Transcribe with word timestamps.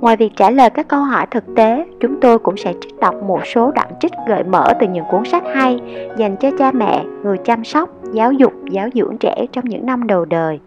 Ngoài 0.00 0.16
việc 0.16 0.32
trả 0.36 0.50
lời 0.50 0.70
các 0.70 0.88
câu 0.88 1.00
hỏi 1.00 1.26
thực 1.30 1.44
tế, 1.56 1.84
chúng 2.00 2.20
tôi 2.20 2.38
cũng 2.38 2.56
sẽ 2.56 2.72
trích 2.80 3.00
đọc 3.00 3.14
một 3.22 3.46
số 3.46 3.72
đoạn 3.74 3.88
trích 4.00 4.12
gợi 4.28 4.44
mở 4.44 4.72
từ 4.80 4.86
những 4.88 5.04
cuốn 5.10 5.24
sách 5.24 5.42
hay 5.54 5.80
dành 6.16 6.36
cho 6.36 6.50
cha 6.58 6.72
mẹ, 6.72 7.04
người 7.22 7.38
chăm 7.44 7.64
sóc, 7.64 7.90
giáo 8.12 8.32
dục, 8.32 8.52
giáo 8.70 8.88
dưỡng 8.94 9.18
trẻ 9.18 9.46
trong 9.52 9.64
những 9.64 9.86
năm 9.86 10.06
đầu 10.06 10.24
đời. 10.24 10.60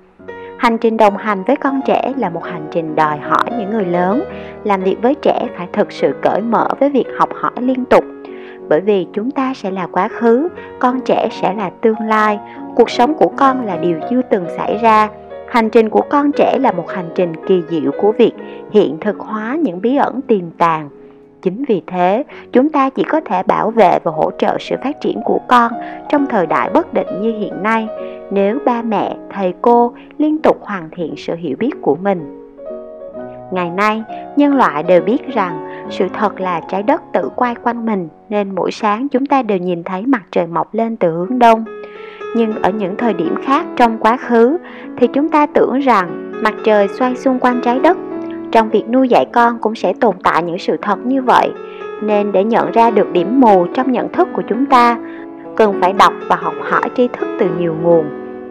Hành 0.57 0.77
trình 0.77 0.97
đồng 0.97 1.17
hành 1.17 1.43
với 1.47 1.55
con 1.55 1.81
trẻ 1.85 2.13
là 2.17 2.29
một 2.29 2.43
hành 2.43 2.67
trình 2.71 2.95
đòi 2.95 3.17
hỏi 3.17 3.45
những 3.59 3.69
người 3.69 3.85
lớn 3.85 4.23
làm 4.63 4.83
việc 4.83 4.97
với 5.01 5.15
trẻ 5.15 5.47
phải 5.57 5.67
thực 5.73 5.91
sự 5.91 6.15
cởi 6.21 6.41
mở 6.41 6.67
với 6.79 6.89
việc 6.89 7.07
học 7.17 7.29
hỏi 7.33 7.51
liên 7.59 7.85
tục. 7.85 8.03
Bởi 8.69 8.81
vì 8.81 9.07
chúng 9.13 9.31
ta 9.31 9.53
sẽ 9.53 9.71
là 9.71 9.87
quá 9.91 10.07
khứ, 10.07 10.47
con 10.79 11.01
trẻ 11.01 11.29
sẽ 11.31 11.53
là 11.53 11.71
tương 11.81 11.99
lai, 12.07 12.39
cuộc 12.75 12.89
sống 12.89 13.13
của 13.13 13.31
con 13.37 13.65
là 13.65 13.77
điều 13.77 13.99
chưa 14.09 14.21
từng 14.21 14.45
xảy 14.57 14.77
ra 14.77 15.09
Hành 15.51 15.69
trình 15.69 15.89
của 15.89 16.01
con 16.09 16.31
trẻ 16.31 16.57
là 16.59 16.71
một 16.71 16.89
hành 16.89 17.09
trình 17.15 17.33
kỳ 17.47 17.63
diệu 17.69 17.91
của 18.01 18.11
việc 18.11 18.31
hiện 18.71 18.97
thực 19.01 19.19
hóa 19.19 19.57
những 19.63 19.81
bí 19.81 19.95
ẩn 19.95 20.21
tiềm 20.21 20.51
tàng. 20.57 20.89
Chính 21.41 21.63
vì 21.67 21.81
thế, 21.87 22.23
chúng 22.51 22.69
ta 22.69 22.89
chỉ 22.89 23.03
có 23.03 23.21
thể 23.25 23.43
bảo 23.43 23.71
vệ 23.71 23.99
và 24.03 24.11
hỗ 24.11 24.31
trợ 24.37 24.57
sự 24.59 24.75
phát 24.83 25.01
triển 25.01 25.21
của 25.25 25.39
con 25.47 25.71
trong 26.09 26.25
thời 26.29 26.47
đại 26.47 26.69
bất 26.73 26.93
định 26.93 27.07
như 27.21 27.39
hiện 27.39 27.63
nay 27.63 27.87
nếu 28.31 28.59
ba 28.65 28.81
mẹ, 28.81 29.17
thầy 29.29 29.53
cô 29.61 29.93
liên 30.17 30.37
tục 30.37 30.57
hoàn 30.61 30.89
thiện 30.95 31.13
sự 31.17 31.35
hiểu 31.35 31.55
biết 31.59 31.81
của 31.81 31.95
mình. 31.95 32.37
Ngày 33.51 33.69
nay, 33.69 34.03
nhân 34.35 34.55
loại 34.55 34.83
đều 34.83 35.01
biết 35.01 35.27
rằng 35.27 35.85
sự 35.89 36.07
thật 36.13 36.39
là 36.39 36.61
trái 36.69 36.83
đất 36.83 37.01
tự 37.13 37.29
quay 37.35 37.55
quanh 37.55 37.85
mình 37.85 38.07
nên 38.29 38.55
mỗi 38.55 38.71
sáng 38.71 39.07
chúng 39.09 39.25
ta 39.25 39.41
đều 39.41 39.57
nhìn 39.57 39.83
thấy 39.83 40.05
mặt 40.05 40.23
trời 40.31 40.47
mọc 40.47 40.73
lên 40.73 40.97
từ 40.97 41.11
hướng 41.11 41.39
đông 41.39 41.65
nhưng 42.35 42.61
ở 42.61 42.69
những 42.69 42.97
thời 42.97 43.13
điểm 43.13 43.35
khác 43.45 43.65
trong 43.75 43.97
quá 43.97 44.17
khứ, 44.17 44.57
thì 44.97 45.07
chúng 45.07 45.29
ta 45.29 45.45
tưởng 45.45 45.79
rằng 45.79 46.31
mặt 46.43 46.53
trời 46.63 46.87
xoay 46.87 47.15
xung 47.15 47.39
quanh 47.39 47.61
trái 47.61 47.79
đất, 47.79 47.97
trong 48.51 48.69
việc 48.69 48.89
nuôi 48.89 49.09
dạy 49.09 49.25
con 49.33 49.59
cũng 49.59 49.75
sẽ 49.75 49.93
tồn 49.93 50.15
tại 50.23 50.43
những 50.43 50.59
sự 50.59 50.77
thật 50.81 51.05
như 51.05 51.21
vậy. 51.21 51.51
Nên 52.01 52.31
để 52.31 52.43
nhận 52.43 52.71
ra 52.71 52.91
được 52.91 53.11
điểm 53.11 53.39
mù 53.39 53.67
trong 53.73 53.91
nhận 53.91 54.11
thức 54.11 54.27
của 54.33 54.41
chúng 54.49 54.65
ta, 54.65 54.97
cần 55.55 55.73
phải 55.81 55.93
đọc 55.93 56.13
và 56.27 56.35
học 56.35 56.53
hỏi 56.61 56.89
tri 56.95 57.07
thức 57.07 57.27
từ 57.39 57.45
nhiều 57.59 57.75
nguồn. 57.81 58.05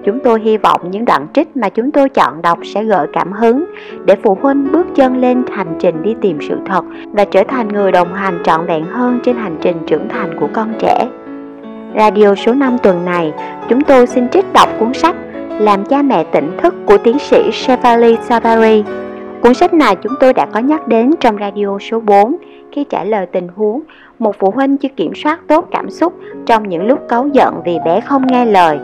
Chúng 0.05 0.21
tôi 0.25 0.41
hy 0.41 0.57
vọng 0.57 0.81
những 0.91 1.05
đoạn 1.05 1.27
trích 1.35 1.57
mà 1.57 1.69
chúng 1.69 1.91
tôi 1.91 2.09
chọn 2.09 2.43
đọc 2.43 2.59
sẽ 2.65 2.85
gợi 2.85 3.07
cảm 3.13 3.33
hứng 3.33 3.65
để 4.05 4.17
phụ 4.23 4.39
huynh 4.43 4.73
bước 4.73 4.87
chân 4.95 5.17
lên 5.17 5.43
hành 5.53 5.77
trình 5.79 6.03
đi 6.03 6.15
tìm 6.21 6.39
sự 6.49 6.57
thật 6.67 6.85
và 7.13 7.25
trở 7.25 7.45
thành 7.49 7.69
người 7.69 7.93
đồng 7.93 8.15
hành 8.15 8.39
trọn 8.45 8.67
vẹn 8.67 8.85
hơn 8.85 9.21
trên 9.23 9.37
hành 9.37 9.57
trình 9.61 9.77
trưởng 9.87 10.09
thành 10.09 10.41
của 10.41 10.49
con 10.53 10.73
trẻ. 10.79 11.09
Radio 11.97 12.35
số 12.35 12.55
5 12.55 12.79
tuần 12.83 13.05
này, 13.05 13.33
chúng 13.69 13.81
tôi 13.81 14.07
xin 14.07 14.29
trích 14.29 14.53
đọc 14.53 14.69
cuốn 14.79 14.95
sách 14.95 15.17
Làm 15.59 15.85
cha 15.85 16.03
mẹ 16.03 16.25
tỉnh 16.25 16.51
thức 16.63 16.75
của 16.87 16.99
tiến 16.99 17.19
sĩ 17.19 17.51
Shefali 17.51 18.17
Sabari. 18.23 18.85
Cuốn 19.43 19.55
sách 19.55 19.75
này 19.75 19.97
chúng 19.97 20.13
tôi 20.21 20.33
đã 20.33 20.47
có 20.47 20.61
nhắc 20.61 20.89
đến 20.89 21.11
trong 21.21 21.37
radio 21.41 21.79
số 21.91 22.01
4 22.01 22.37
khi 22.73 22.85
trả 22.85 23.05
lời 23.05 23.27
tình 23.27 23.49
huống 23.49 23.81
một 24.19 24.37
phụ 24.39 24.51
huynh 24.51 24.77
chưa 24.77 24.89
kiểm 24.89 25.13
soát 25.15 25.41
tốt 25.49 25.69
cảm 25.71 25.91
xúc 25.91 26.13
trong 26.47 26.69
những 26.69 26.87
lúc 26.87 26.99
cáu 27.09 27.27
giận 27.27 27.55
vì 27.65 27.79
bé 27.85 28.01
không 28.01 28.27
nghe 28.27 28.45
lời. 28.45 28.79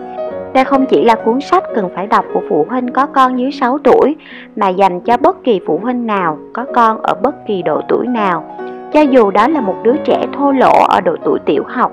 Đây 0.55 0.65
không 0.65 0.87
chỉ 0.87 1.05
là 1.05 1.15
cuốn 1.15 1.41
sách 1.41 1.65
cần 1.75 1.89
phải 1.95 2.07
đọc 2.07 2.25
của 2.35 2.43
phụ 2.49 2.67
huynh 2.71 2.93
có 2.93 3.07
con 3.07 3.39
dưới 3.39 3.53
6 3.53 3.79
tuổi 3.79 4.17
mà 4.57 4.69
dành 4.69 5.01
cho 5.01 5.17
bất 5.17 5.45
kỳ 5.45 5.61
phụ 5.67 5.81
huynh 5.83 6.07
nào 6.07 6.39
có 6.53 6.65
con 6.75 7.03
ở 7.03 7.15
bất 7.15 7.35
kỳ 7.47 7.63
độ 7.63 7.81
tuổi 7.89 8.07
nào, 8.07 8.45
cho 8.93 9.01
dù 9.01 9.31
đó 9.31 9.49
là 9.49 9.61
một 9.61 9.75
đứa 9.83 9.97
trẻ 10.05 10.27
thô 10.33 10.53
lỗ 10.53 10.73
ở 10.89 11.01
độ 11.01 11.17
tuổi 11.25 11.39
tiểu 11.47 11.65
học 11.67 11.93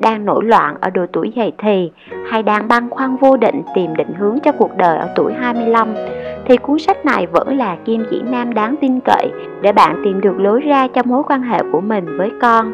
đang 0.00 0.24
nổi 0.24 0.44
loạn 0.44 0.76
ở 0.80 0.90
độ 0.90 1.06
tuổi 1.12 1.32
dậy 1.36 1.52
thì 1.58 1.90
hay 2.30 2.42
đang 2.42 2.68
băn 2.68 2.90
khoăn 2.90 3.16
vô 3.16 3.36
định 3.36 3.62
tìm 3.74 3.96
định 3.96 4.12
hướng 4.18 4.38
cho 4.40 4.52
cuộc 4.52 4.76
đời 4.76 4.98
ở 4.98 5.08
tuổi 5.16 5.32
25 5.32 5.94
thì 6.50 6.56
cuốn 6.56 6.78
sách 6.78 7.04
này 7.04 7.26
vẫn 7.26 7.58
là 7.58 7.76
kim 7.84 8.04
chỉ 8.10 8.22
nam 8.22 8.54
đáng 8.54 8.74
tin 8.80 9.00
cậy 9.00 9.30
để 9.60 9.72
bạn 9.72 10.00
tìm 10.04 10.20
được 10.20 10.38
lối 10.38 10.60
ra 10.60 10.88
cho 10.88 11.02
mối 11.02 11.22
quan 11.28 11.42
hệ 11.42 11.58
của 11.72 11.80
mình 11.80 12.16
với 12.18 12.30
con. 12.40 12.72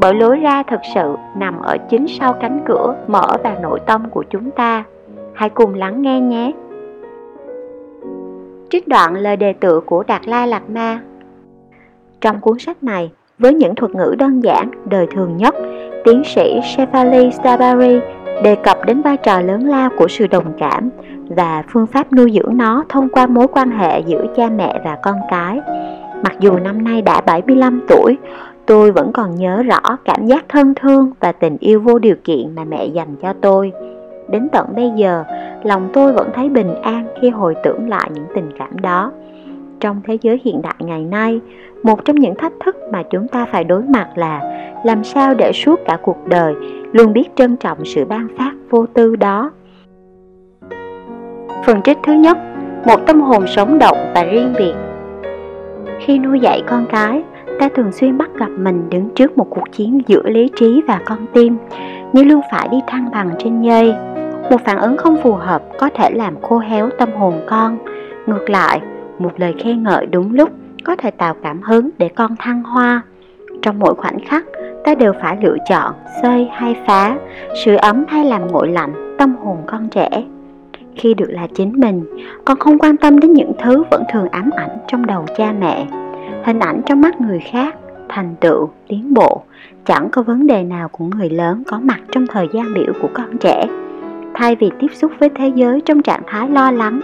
Bởi 0.00 0.14
lối 0.14 0.36
ra 0.36 0.62
thực 0.62 0.80
sự 0.94 1.14
nằm 1.36 1.60
ở 1.60 1.76
chính 1.90 2.06
sau 2.08 2.32
cánh 2.32 2.60
cửa 2.66 2.94
mở 3.06 3.28
vào 3.42 3.56
nội 3.62 3.80
tâm 3.86 4.10
của 4.10 4.24
chúng 4.30 4.50
ta. 4.50 4.84
Hãy 5.34 5.48
cùng 5.48 5.74
lắng 5.74 6.02
nghe 6.02 6.20
nhé. 6.20 6.52
Trích 8.70 8.88
đoạn 8.88 9.14
lời 9.14 9.36
đề 9.36 9.52
tựa 9.52 9.80
của 9.80 10.04
Đạt 10.06 10.28
Lai 10.28 10.48
Lạt 10.48 10.70
Ma 10.70 11.00
Trong 12.20 12.40
cuốn 12.40 12.58
sách 12.58 12.82
này, 12.82 13.12
với 13.38 13.54
những 13.54 13.74
thuật 13.74 13.94
ngữ 13.94 14.14
đơn 14.18 14.40
giản, 14.44 14.70
đời 14.84 15.06
thường 15.10 15.36
nhất, 15.36 15.54
tiến 16.04 16.24
sĩ 16.24 16.60
Shefali 16.60 17.30
Sabari 17.30 18.00
đề 18.42 18.54
cập 18.54 18.78
đến 18.86 19.02
vai 19.02 19.16
trò 19.16 19.40
lớn 19.40 19.66
lao 19.66 19.90
của 19.96 20.08
sự 20.08 20.26
đồng 20.26 20.52
cảm 20.58 20.90
và 21.28 21.62
phương 21.68 21.86
pháp 21.86 22.12
nuôi 22.12 22.32
dưỡng 22.32 22.56
nó 22.56 22.84
thông 22.88 23.08
qua 23.08 23.26
mối 23.26 23.48
quan 23.48 23.70
hệ 23.70 24.00
giữa 24.00 24.26
cha 24.36 24.48
mẹ 24.48 24.80
và 24.84 24.98
con 25.02 25.16
cái. 25.30 25.60
Mặc 26.22 26.36
dù 26.40 26.58
năm 26.58 26.84
nay 26.84 27.02
đã 27.02 27.20
75 27.20 27.80
tuổi, 27.88 28.16
tôi 28.66 28.92
vẫn 28.92 29.12
còn 29.12 29.34
nhớ 29.34 29.62
rõ 29.62 29.80
cảm 30.04 30.26
giác 30.26 30.44
thân 30.48 30.74
thương 30.74 31.10
và 31.20 31.32
tình 31.32 31.56
yêu 31.60 31.80
vô 31.80 31.98
điều 31.98 32.16
kiện 32.24 32.54
mà 32.54 32.64
mẹ 32.64 32.86
dành 32.86 33.16
cho 33.22 33.32
tôi. 33.40 33.72
Đến 34.28 34.48
tận 34.52 34.66
bây 34.76 34.90
giờ, 34.96 35.24
lòng 35.62 35.88
tôi 35.92 36.12
vẫn 36.12 36.28
thấy 36.34 36.48
bình 36.48 36.74
an 36.82 37.06
khi 37.20 37.30
hồi 37.30 37.54
tưởng 37.64 37.88
lại 37.88 38.10
những 38.14 38.26
tình 38.34 38.48
cảm 38.58 38.78
đó. 38.80 39.12
Trong 39.80 40.00
thế 40.06 40.18
giới 40.22 40.40
hiện 40.44 40.62
đại 40.62 40.74
ngày 40.78 41.04
nay, 41.04 41.40
một 41.84 42.04
trong 42.04 42.16
những 42.16 42.34
thách 42.34 42.52
thức 42.64 42.76
mà 42.92 43.02
chúng 43.10 43.28
ta 43.28 43.46
phải 43.52 43.64
đối 43.64 43.82
mặt 43.82 44.08
là 44.14 44.40
làm 44.84 45.04
sao 45.04 45.34
để 45.34 45.52
suốt 45.52 45.80
cả 45.86 45.98
cuộc 46.02 46.26
đời 46.26 46.54
luôn 46.92 47.12
biết 47.12 47.28
trân 47.36 47.56
trọng 47.56 47.84
sự 47.84 48.04
ban 48.04 48.28
phát 48.38 48.52
vô 48.70 48.86
tư 48.86 49.16
đó. 49.16 49.50
Phần 51.64 51.82
trích 51.82 51.98
thứ 52.02 52.12
nhất, 52.12 52.38
một 52.86 53.06
tâm 53.06 53.20
hồn 53.20 53.46
sống 53.46 53.78
động 53.78 53.98
và 54.14 54.24
riêng 54.24 54.54
biệt. 54.58 54.74
Khi 56.00 56.18
nuôi 56.18 56.40
dạy 56.40 56.62
con 56.66 56.86
cái, 56.88 57.22
ta 57.60 57.68
thường 57.68 57.92
xuyên 57.92 58.18
bắt 58.18 58.30
gặp 58.38 58.50
mình 58.58 58.90
đứng 58.90 59.10
trước 59.14 59.38
một 59.38 59.46
cuộc 59.50 59.72
chiến 59.72 60.00
giữa 60.06 60.22
lý 60.24 60.50
trí 60.56 60.82
và 60.88 61.00
con 61.04 61.26
tim, 61.32 61.56
như 62.12 62.24
luôn 62.24 62.40
phải 62.52 62.68
đi 62.68 62.78
thăng 62.86 63.10
bằng 63.10 63.30
trên 63.38 63.62
dây 63.62 63.94
một 64.50 64.60
phản 64.64 64.78
ứng 64.78 64.96
không 64.96 65.16
phù 65.22 65.32
hợp 65.32 65.62
có 65.78 65.90
thể 65.94 66.10
làm 66.10 66.42
khô 66.42 66.58
héo 66.58 66.90
tâm 66.98 67.12
hồn 67.12 67.40
con. 67.46 67.78
Ngược 68.26 68.50
lại, 68.50 68.80
một 69.18 69.32
lời 69.36 69.54
khen 69.58 69.82
ngợi 69.82 70.06
đúng 70.06 70.34
lúc 70.34 70.50
có 70.84 70.96
thể 70.96 71.10
tạo 71.10 71.34
cảm 71.42 71.62
hứng 71.62 71.90
để 71.98 72.08
con 72.08 72.36
thăng 72.38 72.62
hoa. 72.62 73.02
Trong 73.62 73.78
mỗi 73.78 73.94
khoảnh 73.94 74.18
khắc, 74.26 74.44
ta 74.84 74.94
đều 74.94 75.12
phải 75.22 75.38
lựa 75.42 75.56
chọn 75.68 75.94
xây 76.22 76.48
hay 76.52 76.76
phá, 76.86 77.16
sưởi 77.64 77.76
ấm 77.76 78.04
hay 78.08 78.24
làm 78.24 78.46
nguội 78.46 78.68
lạnh 78.68 79.16
tâm 79.18 79.36
hồn 79.36 79.58
con 79.66 79.88
trẻ. 79.88 80.24
Khi 80.96 81.14
được 81.14 81.28
là 81.28 81.46
chính 81.54 81.80
mình, 81.80 82.04
con 82.44 82.58
không 82.58 82.78
quan 82.78 82.96
tâm 82.96 83.20
đến 83.20 83.32
những 83.32 83.52
thứ 83.62 83.84
vẫn 83.90 84.02
thường 84.12 84.28
ám 84.28 84.50
ảnh 84.56 84.78
trong 84.88 85.06
đầu 85.06 85.26
cha 85.36 85.52
mẹ. 85.60 85.86
Hình 86.44 86.58
ảnh 86.58 86.80
trong 86.86 87.00
mắt 87.00 87.20
người 87.20 87.40
khác, 87.40 87.74
thành 88.08 88.34
tựu, 88.40 88.68
tiến 88.88 89.14
bộ, 89.14 89.42
chẳng 89.84 90.08
có 90.10 90.22
vấn 90.22 90.46
đề 90.46 90.64
nào 90.64 90.88
của 90.88 91.04
người 91.04 91.30
lớn 91.30 91.62
có 91.66 91.80
mặt 91.82 92.00
trong 92.12 92.26
thời 92.26 92.48
gian 92.52 92.74
biểu 92.74 92.92
của 93.02 93.08
con 93.14 93.38
trẻ. 93.40 93.66
Thay 94.34 94.56
vì 94.56 94.70
tiếp 94.80 94.88
xúc 94.94 95.12
với 95.18 95.28
thế 95.34 95.52
giới 95.54 95.80
trong 95.80 96.02
trạng 96.02 96.22
thái 96.26 96.48
lo 96.48 96.70
lắng 96.70 97.00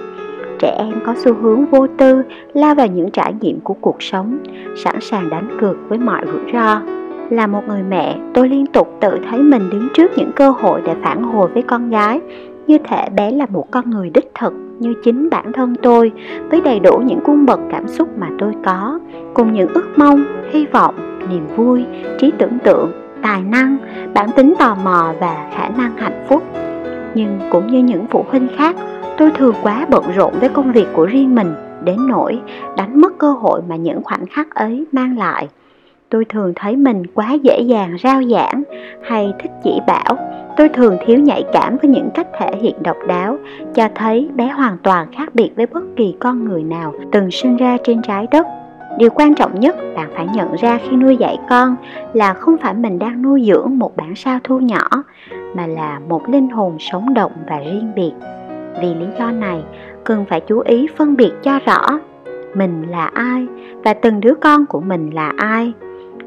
trẻ 0.61 0.75
em 0.79 0.93
có 1.07 1.15
xu 1.17 1.35
hướng 1.35 1.67
vô 1.67 1.87
tư, 1.87 2.23
lao 2.55 2.75
vào 2.75 2.87
những 2.87 3.11
trải 3.11 3.35
nghiệm 3.41 3.61
của 3.61 3.75
cuộc 3.81 4.03
sống, 4.03 4.39
sẵn 4.77 5.01
sàng 5.01 5.31
đánh 5.31 5.49
cược 5.61 5.77
với 5.89 5.99
mọi 5.99 6.25
rủi 6.27 6.53
ro. 6.53 6.81
Là 7.31 7.47
một 7.47 7.63
người 7.69 7.83
mẹ, 7.83 8.17
tôi 8.35 8.49
liên 8.49 8.67
tục 8.67 8.97
tự 9.01 9.19
thấy 9.31 9.43
mình 9.43 9.71
đứng 9.71 9.89
trước 9.95 10.11
những 10.17 10.33
cơ 10.33 10.51
hội 10.51 10.83
để 10.85 10.95
phản 11.03 11.23
hồi 11.23 11.51
với 11.55 11.63
con 11.63 11.91
gái. 11.91 12.21
Như 12.67 12.79
thể 12.79 13.09
bé 13.17 13.31
là 13.31 13.47
một 13.47 13.71
con 13.71 13.91
người 13.91 14.11
đích 14.15 14.31
thực, 14.35 14.53
như 14.79 14.95
chính 15.05 15.31
bản 15.31 15.53
thân 15.53 15.75
tôi, 15.83 16.13
với 16.51 16.61
đầy 16.61 16.81
đủ 16.81 16.99
những 17.07 17.21
cung 17.25 17.47
bậc 17.47 17.61
cảm 17.71 17.89
xúc 17.89 18.09
mà 18.19 18.29
tôi 18.39 18.53
có, 18.65 19.01
cùng 19.35 19.53
những 19.53 19.69
ước 19.75 19.87
mong, 19.97 20.25
hy 20.51 20.67
vọng, 20.67 20.95
niềm 21.31 21.47
vui, 21.57 21.85
trí 22.19 22.33
tưởng 22.39 22.59
tượng, 22.65 22.93
tài 23.23 23.43
năng, 23.43 23.77
bản 24.15 24.31
tính 24.37 24.55
tò 24.59 24.77
mò 24.85 25.13
và 25.21 25.51
khả 25.55 25.69
năng 25.69 25.97
hạnh 25.97 26.25
phúc. 26.29 26.43
Nhưng 27.15 27.39
cũng 27.51 27.67
như 27.67 27.79
những 27.79 28.07
phụ 28.11 28.25
huynh 28.29 28.49
khác 28.57 28.77
tôi 29.21 29.31
thường 29.31 29.55
quá 29.63 29.87
bận 29.91 30.05
rộn 30.15 30.33
với 30.41 30.49
công 30.49 30.73
việc 30.73 30.87
của 30.93 31.07
riêng 31.07 31.35
mình, 31.35 31.55
đến 31.85 31.97
nỗi 32.09 32.41
đánh 32.77 33.01
mất 33.01 33.19
cơ 33.19 33.33
hội 33.33 33.61
mà 33.69 33.77
những 33.77 34.03
khoảnh 34.03 34.27
khắc 34.27 34.55
ấy 34.55 34.85
mang 34.93 35.19
lại. 35.19 35.49
Tôi 36.09 36.25
thường 36.25 36.53
thấy 36.57 36.77
mình 36.77 37.03
quá 37.15 37.33
dễ 37.33 37.61
dàng 37.61 37.97
rao 38.03 38.23
giảng 38.23 38.63
hay 39.03 39.33
thích 39.43 39.51
chỉ 39.65 39.81
bảo. 39.87 40.17
Tôi 40.57 40.69
thường 40.69 40.97
thiếu 41.07 41.19
nhạy 41.19 41.45
cảm 41.53 41.77
với 41.83 41.91
những 41.91 42.11
cách 42.15 42.27
thể 42.39 42.57
hiện 42.61 42.75
độc 42.83 42.97
đáo, 43.09 43.39
cho 43.75 43.89
thấy 43.95 44.29
bé 44.35 44.49
hoàn 44.49 44.79
toàn 44.83 45.13
khác 45.13 45.35
biệt 45.35 45.51
với 45.57 45.67
bất 45.67 45.85
kỳ 45.97 46.15
con 46.19 46.45
người 46.45 46.63
nào 46.63 46.95
từng 47.13 47.31
sinh 47.31 47.57
ra 47.57 47.77
trên 47.85 48.03
trái 48.03 48.27
đất. 48.31 48.47
Điều 48.99 49.11
quan 49.11 49.35
trọng 49.35 49.61
nhất 49.61 49.77
bạn 49.97 50.11
phải 50.15 50.27
nhận 50.35 50.57
ra 50.57 50.79
khi 50.89 50.97
nuôi 50.97 51.17
dạy 51.17 51.39
con 51.49 51.77
là 52.13 52.35
không 52.35 52.57
phải 52.57 52.75
mình 52.75 52.99
đang 52.99 53.23
nuôi 53.23 53.45
dưỡng 53.47 53.79
một 53.79 53.97
bản 53.97 54.17
sao 54.17 54.39
thu 54.45 54.59
nhỏ, 54.59 54.89
mà 55.55 55.67
là 55.67 56.01
một 56.09 56.29
linh 56.29 56.49
hồn 56.49 56.77
sống 56.79 57.15
động 57.15 57.33
và 57.49 57.59
riêng 57.59 57.93
biệt 57.97 58.13
vì 58.83 58.95
lý 58.95 59.07
do 59.19 59.31
này, 59.31 59.63
cần 60.05 60.25
phải 60.29 60.41
chú 60.41 60.61
ý 60.61 60.87
phân 60.97 61.17
biệt 61.17 61.33
cho 61.43 61.59
rõ, 61.67 61.99
mình 62.55 62.83
là 62.91 63.11
ai 63.15 63.47
và 63.85 63.95
từng 63.95 64.21
đứa 64.21 64.35
con 64.35 64.67
của 64.67 64.81
mình 64.81 65.11
là 65.15 65.33
ai. 65.37 65.73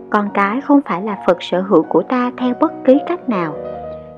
Con 0.10 0.30
cái 0.34 0.62
không 0.62 0.82
phải 0.86 1.02
là 1.02 1.18
phật 1.28 1.44
sở 1.44 1.62
hữu 1.62 1.84
của 1.84 2.04
ta 2.04 2.32
theo 2.38 2.54
bất 2.62 2.72
cứ 2.86 2.98
cách 3.08 3.30
nào. 3.30 3.56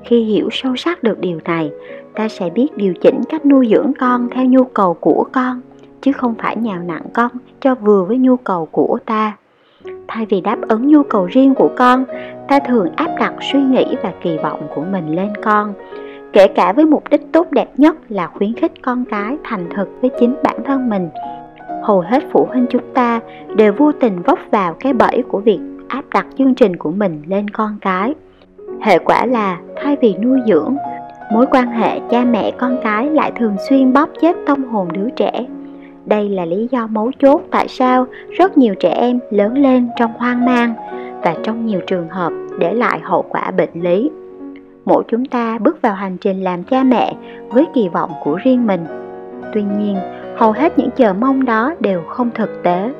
Khi 0.04 0.24
hiểu 0.24 0.48
sâu 0.52 0.76
sắc 0.76 1.02
được 1.02 1.20
điều 1.20 1.38
này, 1.44 1.70
ta 2.14 2.28
sẽ 2.28 2.50
biết 2.50 2.76
điều 2.76 2.94
chỉnh 3.00 3.20
cách 3.28 3.46
nuôi 3.46 3.68
dưỡng 3.70 3.92
con 4.00 4.28
theo 4.30 4.44
nhu 4.44 4.64
cầu 4.64 4.94
của 4.94 5.26
con, 5.32 5.60
chứ 6.02 6.12
không 6.12 6.34
phải 6.34 6.56
nhào 6.56 6.78
nặng 6.82 7.02
con 7.14 7.30
cho 7.60 7.74
vừa 7.74 8.04
với 8.04 8.18
nhu 8.18 8.36
cầu 8.36 8.68
của 8.70 8.98
ta. 9.06 9.36
Thay 10.08 10.26
vì 10.26 10.40
đáp 10.40 10.58
ứng 10.68 10.88
nhu 10.88 11.02
cầu 11.02 11.26
riêng 11.26 11.54
của 11.54 11.70
con, 11.76 12.04
ta 12.48 12.58
thường 12.58 12.88
áp 12.96 13.10
đặt 13.18 13.34
suy 13.52 13.60
nghĩ 13.60 13.96
và 14.02 14.12
kỳ 14.22 14.38
vọng 14.38 14.60
của 14.74 14.82
mình 14.92 15.16
lên 15.16 15.32
con 15.42 15.72
kể 16.32 16.48
cả 16.48 16.72
với 16.72 16.84
mục 16.84 17.04
đích 17.10 17.32
tốt 17.32 17.46
đẹp 17.50 17.68
nhất 17.76 17.96
là 18.08 18.26
khuyến 18.26 18.54
khích 18.54 18.72
con 18.82 19.04
cái 19.04 19.36
thành 19.44 19.68
thực 19.76 19.88
với 20.00 20.10
chính 20.20 20.34
bản 20.42 20.56
thân 20.64 20.88
mình, 20.90 21.08
hầu 21.82 22.00
hết 22.00 22.24
phụ 22.32 22.46
huynh 22.50 22.66
chúng 22.70 22.94
ta 22.94 23.20
đều 23.56 23.72
vô 23.72 23.92
tình 23.92 24.22
vấp 24.22 24.38
vào 24.50 24.74
cái 24.80 24.92
bẫy 24.92 25.22
của 25.28 25.40
việc 25.40 25.60
áp 25.88 26.04
đặt 26.14 26.26
chương 26.38 26.54
trình 26.54 26.76
của 26.76 26.90
mình 26.90 27.22
lên 27.26 27.50
con 27.50 27.78
cái. 27.80 28.14
Hệ 28.80 28.98
quả 28.98 29.26
là 29.26 29.58
thay 29.76 29.96
vì 30.00 30.14
nuôi 30.14 30.40
dưỡng, 30.46 30.76
mối 31.32 31.46
quan 31.50 31.70
hệ 31.70 32.00
cha 32.10 32.24
mẹ 32.24 32.50
con 32.58 32.78
cái 32.82 33.10
lại 33.10 33.32
thường 33.36 33.56
xuyên 33.68 33.92
bóp 33.92 34.08
chết 34.20 34.36
tâm 34.46 34.64
hồn 34.64 34.88
đứa 34.92 35.10
trẻ. 35.16 35.46
Đây 36.04 36.28
là 36.28 36.44
lý 36.44 36.68
do 36.70 36.86
mấu 36.86 37.10
chốt 37.18 37.42
tại 37.50 37.68
sao 37.68 38.06
rất 38.38 38.58
nhiều 38.58 38.74
trẻ 38.74 38.90
em 38.90 39.18
lớn 39.30 39.58
lên 39.58 39.88
trong 39.98 40.12
hoang 40.16 40.44
mang 40.44 40.74
và 41.22 41.34
trong 41.42 41.66
nhiều 41.66 41.80
trường 41.86 42.08
hợp 42.08 42.32
để 42.58 42.74
lại 42.74 43.00
hậu 43.02 43.24
quả 43.28 43.50
bệnh 43.50 43.82
lý 43.82 44.10
mỗi 44.86 45.04
chúng 45.08 45.24
ta 45.24 45.58
bước 45.58 45.82
vào 45.82 45.94
hành 45.94 46.16
trình 46.20 46.44
làm 46.44 46.62
cha 46.62 46.82
mẹ 46.82 47.12
với 47.48 47.66
kỳ 47.74 47.88
vọng 47.88 48.10
của 48.24 48.36
riêng 48.36 48.66
mình. 48.66 48.84
Tuy 49.52 49.62
nhiên, 49.62 49.96
hầu 50.36 50.52
hết 50.52 50.78
những 50.78 50.90
chờ 50.96 51.12
mong 51.12 51.44
đó 51.44 51.74
đều 51.80 52.02
không 52.08 52.30
thực 52.34 52.62
tế. 52.62 52.92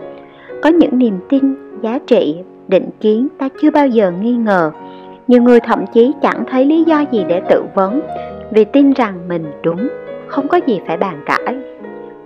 Có 0.62 0.70
những 0.70 0.98
niềm 0.98 1.18
tin, 1.28 1.54
giá 1.82 1.98
trị, 2.06 2.36
định 2.68 2.88
kiến 3.00 3.28
ta 3.38 3.48
chưa 3.62 3.70
bao 3.70 3.86
giờ 3.86 4.10
nghi 4.10 4.32
ngờ. 4.32 4.70
Nhiều 5.28 5.42
người 5.42 5.60
thậm 5.60 5.84
chí 5.92 6.12
chẳng 6.22 6.44
thấy 6.50 6.64
lý 6.64 6.84
do 6.84 7.04
gì 7.12 7.24
để 7.28 7.42
tự 7.50 7.64
vấn, 7.74 8.00
vì 8.50 8.64
tin 8.64 8.92
rằng 8.92 9.28
mình 9.28 9.44
đúng, 9.62 9.88
không 10.26 10.48
có 10.48 10.60
gì 10.66 10.80
phải 10.86 10.96
bàn 10.96 11.22
cãi. 11.26 11.56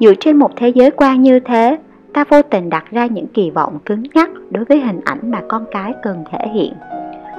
Dựa 0.00 0.14
trên 0.20 0.36
một 0.36 0.50
thế 0.56 0.68
giới 0.68 0.90
quan 0.90 1.22
như 1.22 1.40
thế, 1.40 1.78
ta 2.12 2.24
vô 2.28 2.42
tình 2.42 2.70
đặt 2.70 2.84
ra 2.90 3.06
những 3.06 3.26
kỳ 3.26 3.50
vọng 3.50 3.78
cứng 3.86 4.02
nhắc 4.14 4.30
đối 4.50 4.64
với 4.64 4.80
hình 4.80 5.00
ảnh 5.04 5.30
mà 5.30 5.40
con 5.48 5.64
cái 5.70 5.94
cần 6.02 6.24
thể 6.30 6.48
hiện. 6.54 6.72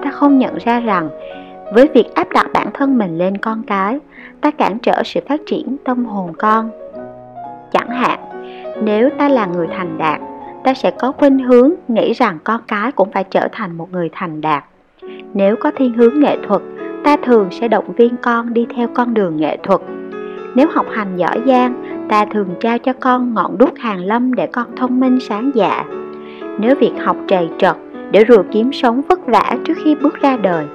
Ta 0.04 0.12
không 0.12 0.40
nhận 0.40 0.58
ra 0.66 0.80
rằng 0.80 1.10
với 1.72 1.90
việc 1.94 2.16
áp 2.16 2.30
đặt 2.34 2.48
bản 2.54 2.68
thân 2.74 2.98
mình 2.98 3.18
lên 3.18 3.38
con 3.38 3.64
cái, 3.64 4.00
ta 4.42 4.52
cản 4.52 4.80
trở 4.80 5.04
sự 5.06 5.20
phát 5.30 5.42
triển 5.46 5.78
tâm 5.84 6.06
hồn 6.06 6.34
con. 6.38 6.70
Chẳng 7.72 7.90
hạn, 7.90 8.20
nếu 8.84 9.10
ta 9.18 9.30
là 9.30 9.46
người 9.46 9.68
thành 9.68 9.98
đạt, 9.98 10.22
ta 10.64 10.74
sẽ 10.74 10.92
có 10.92 11.12
khuynh 11.12 11.40
hướng 11.40 11.72
nghĩ 11.88 12.14
rằng 12.14 12.38
con 12.44 12.62
cái 12.68 12.92
cũng 12.92 13.12
phải 13.12 13.24
trở 13.24 13.48
thành 13.52 13.78
một 13.78 13.92
người 13.92 14.10
thành 14.12 14.42
đạt. 14.42 14.64
Nếu 15.34 15.56
có 15.56 15.72
thiên 15.76 15.94
hướng 15.94 16.20
nghệ 16.20 16.38
thuật, 16.48 16.62
ta 17.04 17.18
thường 17.18 17.48
sẽ 17.52 17.68
động 17.68 17.94
viên 17.98 18.18
con 18.18 18.54
đi 18.54 18.68
theo 18.76 18.88
con 18.94 19.14
đường 19.14 19.38
nghệ 19.38 19.58
thuật. 19.64 19.82
Nếu 20.56 20.68
học 20.72 20.86
hành 20.92 21.18
giỏi 21.18 21.42
giang, 21.46 21.84
ta 22.10 22.26
thường 22.26 22.50
trao 22.60 22.78
cho 22.78 22.94
con 22.94 23.34
ngọn 23.34 23.58
đuốc 23.58 23.78
hàng 23.78 24.00
lâm 24.00 24.34
để 24.34 24.48
con 24.48 24.76
thông 24.76 25.00
minh 25.00 25.20
sáng 25.20 25.52
dạ. 25.54 25.86
Nếu 26.60 26.76
việc 26.76 26.94
học 27.00 27.18
trầy 27.28 27.50
trật 27.58 27.76
để 28.12 28.24
rồi 28.24 28.44
kiếm 28.52 28.74
sống 28.74 29.02
vất 29.10 29.26
vả 29.26 29.58
trước 29.66 29.74
khi 29.84 29.96
bước 29.96 30.22
ra 30.22 30.38
đời 30.38 30.66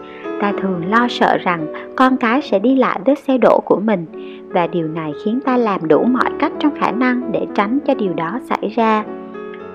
ta 0.40 0.52
thường 0.62 0.90
lo 0.90 1.06
sợ 1.10 1.36
rằng 1.36 1.66
con 1.96 2.16
cái 2.16 2.42
sẽ 2.42 2.58
đi 2.58 2.76
lại 2.76 3.00
với 3.04 3.14
xe 3.16 3.38
đổ 3.38 3.60
của 3.64 3.80
mình, 3.84 4.06
và 4.48 4.66
điều 4.66 4.88
này 4.88 5.12
khiến 5.24 5.40
ta 5.44 5.56
làm 5.56 5.88
đủ 5.88 6.04
mọi 6.04 6.30
cách 6.38 6.52
trong 6.58 6.74
khả 6.80 6.90
năng 6.90 7.32
để 7.32 7.46
tránh 7.54 7.78
cho 7.86 7.94
điều 7.94 8.14
đó 8.14 8.40
xảy 8.48 8.72
ra. 8.76 9.04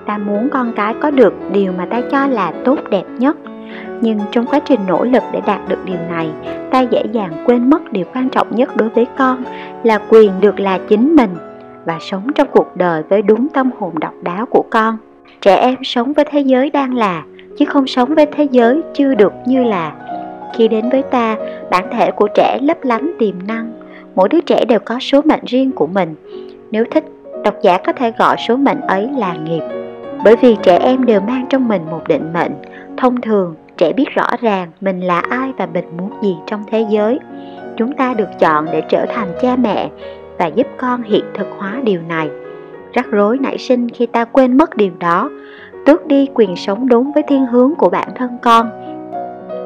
Ta 0.06 0.18
muốn 0.18 0.48
con 0.52 0.72
cái 0.76 0.94
có 1.00 1.10
được 1.10 1.34
điều 1.52 1.72
mà 1.78 1.86
ta 1.86 2.00
cho 2.10 2.26
là 2.26 2.52
tốt 2.64 2.78
đẹp 2.90 3.04
nhất, 3.18 3.36
nhưng 4.00 4.18
trong 4.30 4.46
quá 4.46 4.58
trình 4.58 4.80
nỗ 4.88 5.04
lực 5.04 5.22
để 5.32 5.40
đạt 5.46 5.68
được 5.68 5.78
điều 5.84 5.98
này, 6.10 6.30
ta 6.70 6.80
dễ 6.80 7.04
dàng 7.12 7.32
quên 7.46 7.70
mất 7.70 7.92
điều 7.92 8.04
quan 8.14 8.28
trọng 8.28 8.46
nhất 8.50 8.76
đối 8.76 8.88
với 8.88 9.06
con 9.18 9.44
là 9.82 9.98
quyền 10.08 10.30
được 10.40 10.60
là 10.60 10.78
chính 10.88 11.16
mình 11.16 11.30
và 11.84 11.98
sống 12.00 12.32
trong 12.34 12.48
cuộc 12.52 12.76
đời 12.76 13.02
với 13.08 13.22
đúng 13.22 13.48
tâm 13.48 13.70
hồn 13.78 13.98
độc 13.98 14.14
đáo 14.22 14.46
của 14.46 14.64
con. 14.70 14.96
Trẻ 15.40 15.56
em 15.56 15.76
sống 15.82 16.12
với 16.12 16.24
thế 16.30 16.40
giới 16.40 16.70
đang 16.70 16.94
là, 16.94 17.24
chứ 17.58 17.64
không 17.64 17.86
sống 17.86 18.14
với 18.14 18.26
thế 18.26 18.44
giới 18.50 18.82
chưa 18.94 19.14
được 19.14 19.32
như 19.46 19.64
là 19.64 19.92
khi 20.52 20.68
đến 20.68 20.90
với 20.90 21.02
ta, 21.02 21.36
bản 21.70 21.84
thể 21.92 22.10
của 22.10 22.28
trẻ 22.34 22.58
lấp 22.62 22.78
lánh 22.82 23.12
tiềm 23.18 23.34
năng. 23.46 23.72
Mỗi 24.14 24.28
đứa 24.28 24.40
trẻ 24.40 24.64
đều 24.64 24.78
có 24.84 24.98
số 25.00 25.20
mệnh 25.24 25.44
riêng 25.46 25.72
của 25.72 25.86
mình. 25.86 26.14
Nếu 26.70 26.84
thích, 26.90 27.04
độc 27.44 27.54
giả 27.62 27.78
có 27.78 27.92
thể 27.92 28.12
gọi 28.18 28.36
số 28.48 28.56
mệnh 28.56 28.80
ấy 28.80 29.08
là 29.16 29.34
nghiệp. 29.34 29.62
Bởi 30.24 30.36
vì 30.36 30.56
trẻ 30.62 30.78
em 30.78 31.04
đều 31.04 31.20
mang 31.20 31.46
trong 31.48 31.68
mình 31.68 31.82
một 31.90 32.08
định 32.08 32.32
mệnh. 32.32 32.52
Thông 32.96 33.20
thường, 33.20 33.54
trẻ 33.76 33.92
biết 33.92 34.08
rõ 34.14 34.26
ràng 34.40 34.70
mình 34.80 35.00
là 35.00 35.22
ai 35.30 35.52
và 35.58 35.66
mình 35.66 35.84
muốn 35.96 36.10
gì 36.22 36.36
trong 36.46 36.64
thế 36.70 36.86
giới. 36.90 37.18
Chúng 37.76 37.92
ta 37.92 38.14
được 38.14 38.28
chọn 38.38 38.66
để 38.72 38.82
trở 38.88 39.06
thành 39.06 39.28
cha 39.42 39.56
mẹ 39.56 39.88
và 40.38 40.46
giúp 40.46 40.66
con 40.76 41.02
hiện 41.02 41.24
thực 41.34 41.46
hóa 41.58 41.80
điều 41.84 42.00
này. 42.08 42.30
Rắc 42.92 43.06
rối 43.10 43.38
nảy 43.38 43.58
sinh 43.58 43.88
khi 43.88 44.06
ta 44.06 44.24
quên 44.24 44.56
mất 44.56 44.76
điều 44.76 44.92
đó. 44.98 45.30
Tước 45.86 46.06
đi 46.06 46.28
quyền 46.34 46.56
sống 46.56 46.88
đúng 46.88 47.12
với 47.12 47.22
thiên 47.22 47.46
hướng 47.46 47.74
của 47.74 47.90
bản 47.90 48.08
thân 48.14 48.30
con 48.42 48.70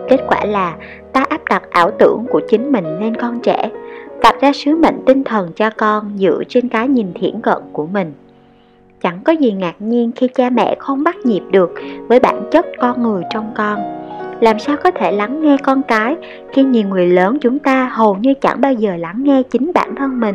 kết 0.08 0.20
quả 0.28 0.44
là, 0.44 0.76
ta 1.12 1.24
áp 1.28 1.44
đặt 1.44 1.62
ảo 1.70 1.90
tưởng 1.98 2.26
của 2.30 2.40
chính 2.48 2.72
mình 2.72 3.00
lên 3.00 3.16
con 3.16 3.40
trẻ 3.40 3.70
đặt 4.22 4.40
ra 4.40 4.52
sứ 4.52 4.76
mệnh 4.76 5.04
tinh 5.06 5.24
thần 5.24 5.52
cho 5.56 5.70
con 5.76 6.10
dựa 6.16 6.42
trên 6.48 6.68
cái 6.68 6.88
nhìn 6.88 7.06
thiển 7.14 7.40
cận 7.40 7.58
của 7.72 7.86
mình. 7.86 8.12
Chẳng 9.02 9.18
có 9.24 9.32
gì 9.32 9.52
ngạc 9.52 9.74
nhiên 9.78 10.10
khi 10.16 10.28
cha 10.28 10.50
mẹ 10.50 10.76
không 10.78 11.04
bắt 11.04 11.16
nhịp 11.24 11.42
được 11.50 11.74
với 12.08 12.20
bản 12.20 12.48
chất 12.50 12.66
con 12.78 13.02
người 13.02 13.22
trong 13.34 13.52
con. 13.56 13.78
Làm 14.40 14.58
sao 14.58 14.76
có 14.84 14.90
thể 14.90 15.12
lắng 15.12 15.42
nghe 15.42 15.56
con 15.62 15.82
cái 15.82 16.16
khi 16.52 16.64
nhiều 16.64 16.88
người 16.88 17.06
lớn 17.06 17.38
chúng 17.40 17.58
ta 17.58 17.88
hầu 17.92 18.14
như 18.14 18.34
chẳng 18.40 18.60
bao 18.60 18.72
giờ 18.72 18.96
lắng 18.96 19.22
nghe 19.24 19.42
chính 19.42 19.70
bản 19.74 19.94
thân 19.96 20.20
mình? 20.20 20.34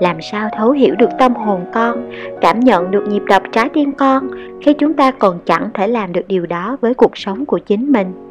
Làm 0.00 0.16
sao 0.22 0.48
thấu 0.56 0.70
hiểu 0.70 0.94
được 0.98 1.10
tâm 1.18 1.34
hồn 1.34 1.60
con, 1.74 2.10
cảm 2.40 2.60
nhận 2.60 2.90
được 2.90 3.08
nhịp 3.08 3.22
đập 3.26 3.42
trái 3.52 3.68
tim 3.68 3.92
con 3.92 4.28
khi 4.62 4.72
chúng 4.72 4.94
ta 4.94 5.10
còn 5.10 5.38
chẳng 5.46 5.68
thể 5.74 5.88
làm 5.88 6.12
được 6.12 6.28
điều 6.28 6.46
đó 6.46 6.76
với 6.80 6.94
cuộc 6.94 7.18
sống 7.18 7.46
của 7.46 7.58
chính 7.58 7.92
mình? 7.92 8.25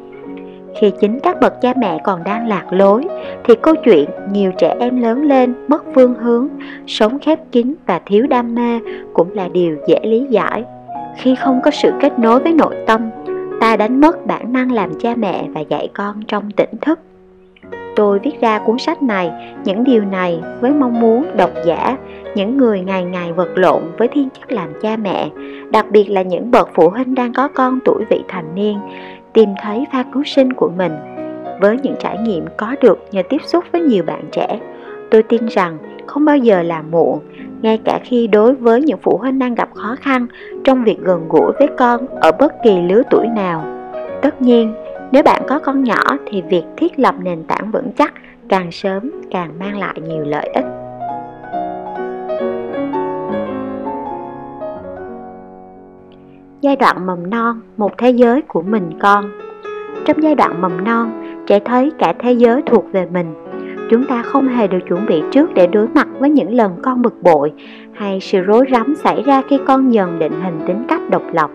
Khi 0.80 0.92
chính 1.00 1.20
các 1.20 1.40
bậc 1.40 1.60
cha 1.60 1.74
mẹ 1.76 1.98
còn 2.04 2.24
đang 2.24 2.48
lạc 2.48 2.64
lối, 2.70 3.04
thì 3.44 3.54
câu 3.62 3.74
chuyện 3.84 4.08
nhiều 4.30 4.52
trẻ 4.58 4.76
em 4.80 5.02
lớn 5.02 5.22
lên 5.22 5.54
mất 5.68 5.84
phương 5.94 6.14
hướng, 6.14 6.48
sống 6.86 7.18
khép 7.18 7.38
kín 7.52 7.74
và 7.86 8.00
thiếu 8.06 8.26
đam 8.26 8.54
mê 8.54 8.80
cũng 9.14 9.34
là 9.34 9.48
điều 9.48 9.76
dễ 9.86 10.00
lý 10.02 10.26
giải. 10.30 10.64
Khi 11.16 11.34
không 11.34 11.60
có 11.64 11.70
sự 11.70 11.92
kết 12.00 12.18
nối 12.18 12.40
với 12.40 12.52
nội 12.52 12.74
tâm, 12.86 13.10
ta 13.60 13.76
đánh 13.76 14.00
mất 14.00 14.26
bản 14.26 14.52
năng 14.52 14.72
làm 14.72 14.90
cha 15.00 15.14
mẹ 15.16 15.44
và 15.54 15.60
dạy 15.60 15.88
con 15.94 16.22
trong 16.28 16.50
tỉnh 16.50 16.70
thức. 16.80 17.00
Tôi 17.96 18.18
viết 18.18 18.40
ra 18.40 18.58
cuốn 18.58 18.78
sách 18.78 19.02
này, 19.02 19.30
những 19.64 19.84
điều 19.84 20.04
này 20.04 20.40
với 20.60 20.70
mong 20.70 21.00
muốn 21.00 21.26
độc 21.36 21.50
giả, 21.66 21.96
những 22.34 22.56
người 22.56 22.80
ngày 22.80 23.04
ngày 23.04 23.32
vật 23.32 23.48
lộn 23.54 23.82
với 23.98 24.08
thiên 24.08 24.28
chức 24.30 24.52
làm 24.52 24.68
cha 24.82 24.96
mẹ, 24.96 25.28
đặc 25.70 25.86
biệt 25.90 26.10
là 26.10 26.22
những 26.22 26.50
bậc 26.50 26.70
phụ 26.74 26.88
huynh 26.88 27.14
đang 27.14 27.32
có 27.32 27.48
con 27.48 27.78
tuổi 27.84 28.04
vị 28.10 28.22
thành 28.28 28.54
niên 28.54 28.78
tìm 29.36 29.54
thấy 29.62 29.86
pha 29.92 30.04
cứu 30.14 30.24
sinh 30.24 30.52
của 30.52 30.70
mình. 30.76 30.92
Với 31.60 31.78
những 31.82 31.94
trải 32.00 32.18
nghiệm 32.18 32.44
có 32.56 32.74
được 32.80 32.98
nhờ 33.10 33.22
tiếp 33.28 33.40
xúc 33.46 33.64
với 33.72 33.80
nhiều 33.80 34.04
bạn 34.06 34.24
trẻ, 34.32 34.60
tôi 35.10 35.22
tin 35.22 35.46
rằng 35.46 35.78
không 36.06 36.24
bao 36.24 36.36
giờ 36.36 36.62
là 36.62 36.82
muộn, 36.82 37.18
ngay 37.62 37.80
cả 37.84 38.00
khi 38.04 38.26
đối 38.26 38.54
với 38.54 38.82
những 38.82 38.98
phụ 39.02 39.16
huynh 39.16 39.38
đang 39.38 39.54
gặp 39.54 39.68
khó 39.74 39.96
khăn 40.00 40.26
trong 40.64 40.84
việc 40.84 40.98
gần 41.00 41.28
gũi 41.28 41.52
với 41.58 41.68
con 41.78 42.06
ở 42.20 42.32
bất 42.32 42.52
kỳ 42.64 42.80
lứa 42.82 43.02
tuổi 43.10 43.26
nào. 43.26 43.64
Tất 44.22 44.42
nhiên, 44.42 44.74
nếu 45.12 45.22
bạn 45.22 45.42
có 45.48 45.58
con 45.58 45.84
nhỏ 45.84 46.02
thì 46.26 46.42
việc 46.42 46.64
thiết 46.76 46.98
lập 46.98 47.14
nền 47.22 47.44
tảng 47.44 47.70
vững 47.70 47.92
chắc 47.98 48.14
càng 48.48 48.72
sớm 48.72 49.10
càng 49.30 49.50
mang 49.58 49.78
lại 49.78 49.94
nhiều 50.08 50.24
lợi 50.24 50.48
ích. 50.54 50.64
Giai 56.66 56.76
đoạn 56.76 57.06
mầm 57.06 57.30
non 57.30 57.60
một 57.76 57.98
thế 57.98 58.10
giới 58.10 58.42
của 58.42 58.62
mình 58.62 58.90
con. 59.00 59.24
Trong 60.04 60.22
giai 60.22 60.34
đoạn 60.34 60.60
mầm 60.60 60.84
non, 60.84 61.10
trẻ 61.46 61.60
thấy 61.60 61.92
cả 61.98 62.14
thế 62.18 62.32
giới 62.32 62.62
thuộc 62.62 62.92
về 62.92 63.06
mình. 63.12 63.34
Chúng 63.90 64.04
ta 64.04 64.22
không 64.22 64.48
hề 64.48 64.66
được 64.66 64.78
chuẩn 64.88 65.06
bị 65.06 65.22
trước 65.30 65.54
để 65.54 65.66
đối 65.66 65.88
mặt 65.88 66.08
với 66.18 66.30
những 66.30 66.54
lần 66.54 66.72
con 66.82 67.02
bực 67.02 67.22
bội 67.22 67.52
hay 67.92 68.20
sự 68.20 68.40
rối 68.40 68.64
rắm 68.72 68.94
xảy 68.94 69.22
ra 69.22 69.42
khi 69.48 69.58
con 69.66 69.92
dần 69.92 70.18
định 70.18 70.32
hình 70.42 70.60
tính 70.66 70.84
cách 70.88 71.10
độc 71.10 71.22
lập. 71.32 71.50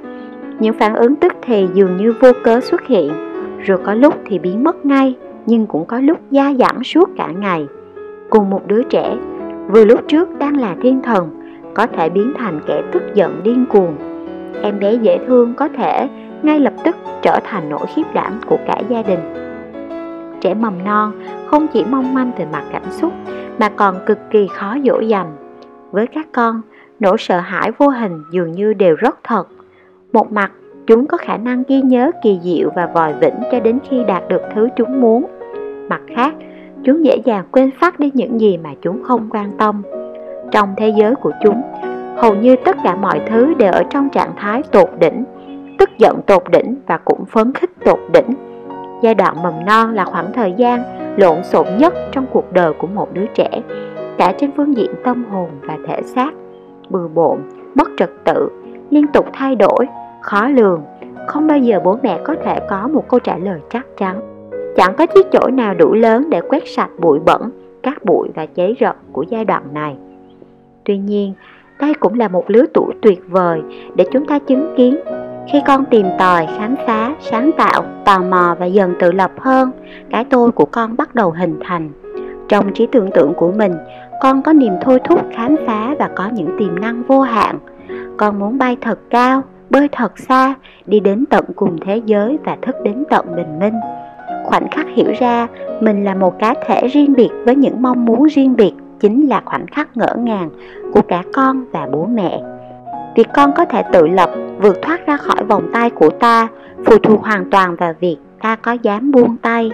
Những 0.59 0.73
phản 0.73 0.95
ứng 0.95 1.15
tức 1.15 1.33
thì 1.41 1.67
dường 1.73 1.97
như 1.97 2.13
vô 2.19 2.31
cớ 2.43 2.59
xuất 2.59 2.87
hiện. 2.87 3.11
Rồi 3.59 3.77
có 3.83 3.93
lúc 3.93 4.13
thì 4.25 4.39
biến 4.39 4.63
mất 4.63 4.85
ngay, 4.85 5.15
nhưng 5.45 5.65
cũng 5.65 5.85
có 5.85 5.99
lúc 5.99 6.19
gia 6.31 6.53
giảm 6.53 6.83
suốt 6.83 7.09
cả 7.17 7.27
ngày. 7.27 7.67
Cùng 8.29 8.49
một 8.49 8.67
đứa 8.67 8.83
trẻ, 8.83 9.17
vừa 9.67 9.85
lúc 9.85 9.99
trước 10.07 10.39
đang 10.39 10.57
là 10.57 10.75
thiên 10.81 11.01
thần, 11.01 11.29
có 11.73 11.87
thể 11.87 12.09
biến 12.09 12.33
thành 12.37 12.59
kẻ 12.67 12.83
tức 12.91 13.03
giận 13.13 13.41
điên 13.43 13.65
cuồng 13.69 14.10
em 14.61 14.79
bé 14.79 14.93
dễ 14.93 15.19
thương 15.27 15.53
có 15.53 15.67
thể 15.77 16.07
ngay 16.43 16.59
lập 16.59 16.73
tức 16.83 16.95
trở 17.21 17.39
thành 17.43 17.69
nỗi 17.69 17.85
khiếp 17.95 18.03
đảm 18.13 18.39
của 18.47 18.57
cả 18.67 18.81
gia 18.89 19.01
đình. 19.01 19.19
Trẻ 20.41 20.53
mầm 20.53 20.83
non 20.85 21.11
không 21.47 21.67
chỉ 21.73 21.85
mong 21.89 22.13
manh 22.13 22.31
về 22.37 22.45
mặt 22.51 22.63
cảm 22.71 22.83
xúc 22.89 23.13
mà 23.59 23.69
còn 23.69 23.95
cực 24.05 24.17
kỳ 24.29 24.47
khó 24.47 24.75
dỗ 24.85 24.99
dành. 24.99 25.27
Với 25.91 26.07
các 26.07 26.27
con, 26.31 26.61
nỗi 26.99 27.17
sợ 27.19 27.39
hãi 27.39 27.71
vô 27.77 27.87
hình 27.87 28.23
dường 28.31 28.51
như 28.51 28.73
đều 28.73 28.95
rất 28.95 29.19
thật. 29.23 29.47
Một 30.13 30.31
mặt, 30.31 30.51
chúng 30.87 31.07
có 31.07 31.17
khả 31.17 31.37
năng 31.37 31.63
ghi 31.67 31.81
nhớ 31.81 32.11
kỳ 32.23 32.39
diệu 32.43 32.69
và 32.75 32.85
vòi 32.93 33.13
vĩnh 33.21 33.35
cho 33.51 33.59
đến 33.59 33.79
khi 33.89 34.03
đạt 34.03 34.23
được 34.29 34.41
thứ 34.55 34.69
chúng 34.75 35.01
muốn. 35.01 35.25
Mặt 35.89 36.01
khác, 36.15 36.33
chúng 36.83 37.05
dễ 37.05 37.17
dàng 37.25 37.45
quên 37.51 37.71
phát 37.79 37.99
đi 37.99 38.11
những 38.13 38.41
gì 38.41 38.57
mà 38.57 38.69
chúng 38.81 39.03
không 39.03 39.27
quan 39.29 39.51
tâm. 39.57 39.81
Trong 40.51 40.69
thế 40.77 40.93
giới 40.97 41.15
của 41.15 41.31
chúng, 41.43 41.61
hầu 42.21 42.35
như 42.35 42.55
tất 42.55 42.75
cả 42.83 42.95
mọi 42.95 43.21
thứ 43.29 43.53
đều 43.53 43.71
ở 43.71 43.83
trong 43.89 44.09
trạng 44.09 44.33
thái 44.35 44.63
tột 44.71 44.89
đỉnh, 44.99 45.23
tức 45.79 45.89
giận 45.97 46.21
tột 46.21 46.43
đỉnh 46.51 46.75
và 46.87 46.97
cũng 46.97 47.25
phấn 47.25 47.53
khích 47.53 47.69
tột 47.85 47.99
đỉnh. 48.13 48.33
Giai 49.01 49.15
đoạn 49.15 49.41
mầm 49.43 49.65
non 49.65 49.93
là 49.93 50.05
khoảng 50.05 50.33
thời 50.33 50.53
gian 50.57 50.83
lộn 51.17 51.43
xộn 51.43 51.67
nhất 51.77 51.93
trong 52.11 52.25
cuộc 52.33 52.53
đời 52.53 52.73
của 52.73 52.87
một 52.87 53.13
đứa 53.13 53.25
trẻ, 53.25 53.49
cả 54.17 54.33
trên 54.37 54.51
phương 54.57 54.77
diện 54.77 54.91
tâm 55.03 55.25
hồn 55.31 55.49
và 55.61 55.77
thể 55.87 56.01
xác, 56.01 56.31
bừa 56.89 57.07
bộn, 57.07 57.39
mất 57.75 57.89
trật 57.97 58.09
tự, 58.25 58.49
liên 58.89 59.07
tục 59.07 59.25
thay 59.33 59.55
đổi, 59.55 59.87
khó 60.21 60.47
lường, 60.47 60.83
không 61.27 61.47
bao 61.47 61.57
giờ 61.57 61.79
bố 61.83 61.97
mẹ 62.03 62.19
có 62.23 62.35
thể 62.43 62.59
có 62.69 62.87
một 62.87 63.07
câu 63.07 63.19
trả 63.19 63.37
lời 63.37 63.59
chắc 63.69 63.85
chắn. 63.97 64.21
Chẳng 64.75 64.95
có 64.97 65.05
chiếc 65.05 65.27
chổi 65.31 65.51
nào 65.51 65.73
đủ 65.73 65.93
lớn 65.93 66.29
để 66.29 66.41
quét 66.41 66.67
sạch 66.67 66.89
bụi 66.99 67.19
bẩn, 67.19 67.51
cát 67.83 68.05
bụi 68.05 68.29
và 68.35 68.45
cháy 68.45 68.75
rợn 68.79 68.95
của 69.11 69.25
giai 69.29 69.45
đoạn 69.45 69.63
này. 69.73 69.95
Tuy 70.83 70.97
nhiên, 70.97 71.33
đây 71.81 71.93
cũng 71.93 72.19
là 72.19 72.27
một 72.27 72.43
lứa 72.47 72.65
tuổi 72.73 72.93
tuyệt 73.01 73.23
vời 73.27 73.61
để 73.95 74.05
chúng 74.11 74.25
ta 74.25 74.39
chứng 74.39 74.73
kiến 74.77 74.97
khi 75.47 75.61
con 75.67 75.85
tìm 75.85 76.05
tòi, 76.19 76.47
khám 76.57 76.75
phá, 76.87 77.15
sáng 77.19 77.51
tạo, 77.57 77.83
tò 78.05 78.19
mò 78.19 78.55
và 78.59 78.65
dần 78.65 78.93
tự 78.99 79.11
lập 79.11 79.31
hơn, 79.39 79.71
cái 80.09 80.25
tôi 80.25 80.51
của 80.51 80.65
con 80.65 80.97
bắt 80.97 81.15
đầu 81.15 81.31
hình 81.31 81.59
thành. 81.63 81.89
Trong 82.47 82.73
trí 82.73 82.87
tưởng 82.91 83.09
tượng 83.11 83.33
của 83.33 83.51
mình, 83.51 83.73
con 84.21 84.41
có 84.41 84.53
niềm 84.53 84.73
thôi 84.81 84.99
thúc 85.03 85.19
khám 85.35 85.55
phá 85.67 85.95
và 85.99 86.09
có 86.15 86.29
những 86.33 86.55
tiềm 86.59 86.79
năng 86.79 87.03
vô 87.03 87.21
hạn. 87.21 87.59
Con 88.17 88.39
muốn 88.39 88.57
bay 88.57 88.77
thật 88.81 88.99
cao, 89.09 89.41
bơi 89.69 89.87
thật 89.91 90.19
xa, 90.19 90.53
đi 90.85 90.99
đến 90.99 91.25
tận 91.29 91.45
cùng 91.55 91.77
thế 91.85 92.01
giới 92.05 92.37
và 92.45 92.57
thức 92.61 92.75
đến 92.83 93.03
tận 93.09 93.25
bình 93.35 93.59
minh. 93.59 93.73
Khoảnh 94.43 94.67
khắc 94.71 94.85
hiểu 94.93 95.11
ra 95.19 95.47
mình 95.81 96.03
là 96.03 96.15
một 96.15 96.39
cá 96.39 96.53
thể 96.67 96.87
riêng 96.87 97.13
biệt 97.13 97.29
với 97.45 97.55
những 97.55 97.81
mong 97.81 98.05
muốn 98.05 98.23
riêng 98.23 98.55
biệt 98.55 98.73
chính 99.01 99.27
là 99.27 99.41
khoảnh 99.45 99.67
khắc 99.67 99.97
ngỡ 99.97 100.15
ngàng 100.17 100.49
của 100.93 101.01
cả 101.01 101.23
con 101.33 101.65
và 101.71 101.87
bố 101.91 102.05
mẹ. 102.05 102.41
Việc 103.15 103.27
con 103.33 103.51
có 103.55 103.65
thể 103.65 103.83
tự 103.93 104.07
lập, 104.07 104.29
vượt 104.57 104.81
thoát 104.81 105.07
ra 105.07 105.17
khỏi 105.17 105.43
vòng 105.43 105.69
tay 105.73 105.89
của 105.89 106.09
ta 106.09 106.47
phụ 106.85 106.97
thuộc 106.97 107.21
hoàn 107.23 107.49
toàn 107.49 107.75
vào 107.75 107.93
việc 107.99 108.17
ta 108.41 108.55
có 108.55 108.71
dám 108.71 109.11
buông 109.11 109.37
tay. 109.37 109.71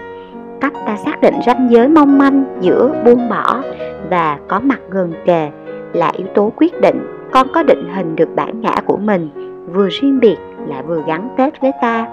Cách 0.62 0.74
ta 0.86 0.98
xác 0.98 1.22
định 1.22 1.36
ranh 1.46 1.67
giới 1.72 1.88
mong 1.88 2.17
manh 2.17 2.43
giữa 2.62 3.03
buông 3.05 3.29
bỏ 3.29 3.63
và 4.10 4.39
có 4.48 4.60
mặt 4.60 4.79
gần 4.89 5.13
kề 5.25 5.50
là 5.93 6.12
yếu 6.17 6.27
tố 6.36 6.51
quyết 6.55 6.81
định 6.81 7.00
con 7.31 7.48
có 7.53 7.63
định 7.63 7.93
hình 7.96 8.15
được 8.15 8.36
bản 8.36 8.62
ngã 8.62 8.75
của 8.86 8.98
mình 8.98 9.29
vừa 9.74 9.88
riêng 9.89 10.19
biệt 10.19 10.38
lại 10.67 10.84
vừa 10.84 11.03
gắn 11.07 11.29
kết 11.38 11.62
với 11.62 11.72
ta. 11.81 12.07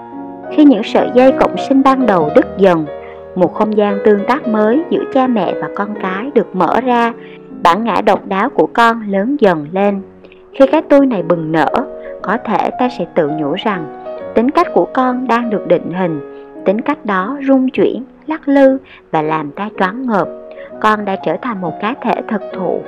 Khi 0.51 0.65
những 0.65 0.83
sợi 0.83 1.09
dây 1.13 1.31
cộng 1.39 1.55
sinh 1.69 1.83
ban 1.83 2.05
đầu 2.05 2.29
đứt 2.35 2.45
dần, 2.57 2.85
một 3.35 3.53
không 3.53 3.77
gian 3.77 3.99
tương 4.05 4.25
tác 4.27 4.47
mới 4.47 4.83
giữa 4.89 5.03
cha 5.13 5.27
mẹ 5.27 5.53
và 5.61 5.69
con 5.75 5.95
cái 6.01 6.31
được 6.35 6.55
mở 6.55 6.81
ra, 6.81 7.13
bản 7.63 7.83
ngã 7.83 8.01
độc 8.01 8.27
đáo 8.27 8.49
của 8.49 8.67
con 8.73 9.01
lớn 9.09 9.35
dần 9.39 9.67
lên. 9.71 10.01
Khi 10.53 10.67
cái 10.71 10.81
tôi 10.89 11.05
này 11.05 11.23
bừng 11.23 11.51
nở, 11.51 11.69
có 12.21 12.37
thể 12.45 12.69
ta 12.79 12.89
sẽ 12.97 13.05
tự 13.15 13.29
nhủ 13.29 13.53
rằng 13.53 13.85
tính 14.35 14.51
cách 14.51 14.67
của 14.73 14.85
con 14.93 15.27
đang 15.27 15.49
được 15.49 15.67
định 15.67 15.91
hình, 15.93 16.19
tính 16.65 16.81
cách 16.81 17.05
đó 17.05 17.37
rung 17.47 17.69
chuyển, 17.69 18.03
lắc 18.27 18.47
lư 18.47 18.77
và 19.11 19.21
làm 19.21 19.51
ta 19.51 19.69
choáng 19.79 20.07
ngợp. 20.07 20.27
Con 20.81 21.05
đã 21.05 21.15
trở 21.25 21.37
thành 21.41 21.61
một 21.61 21.73
cá 21.81 21.93
thể 22.01 22.13
thực 22.27 22.41
thụ, 22.53 22.81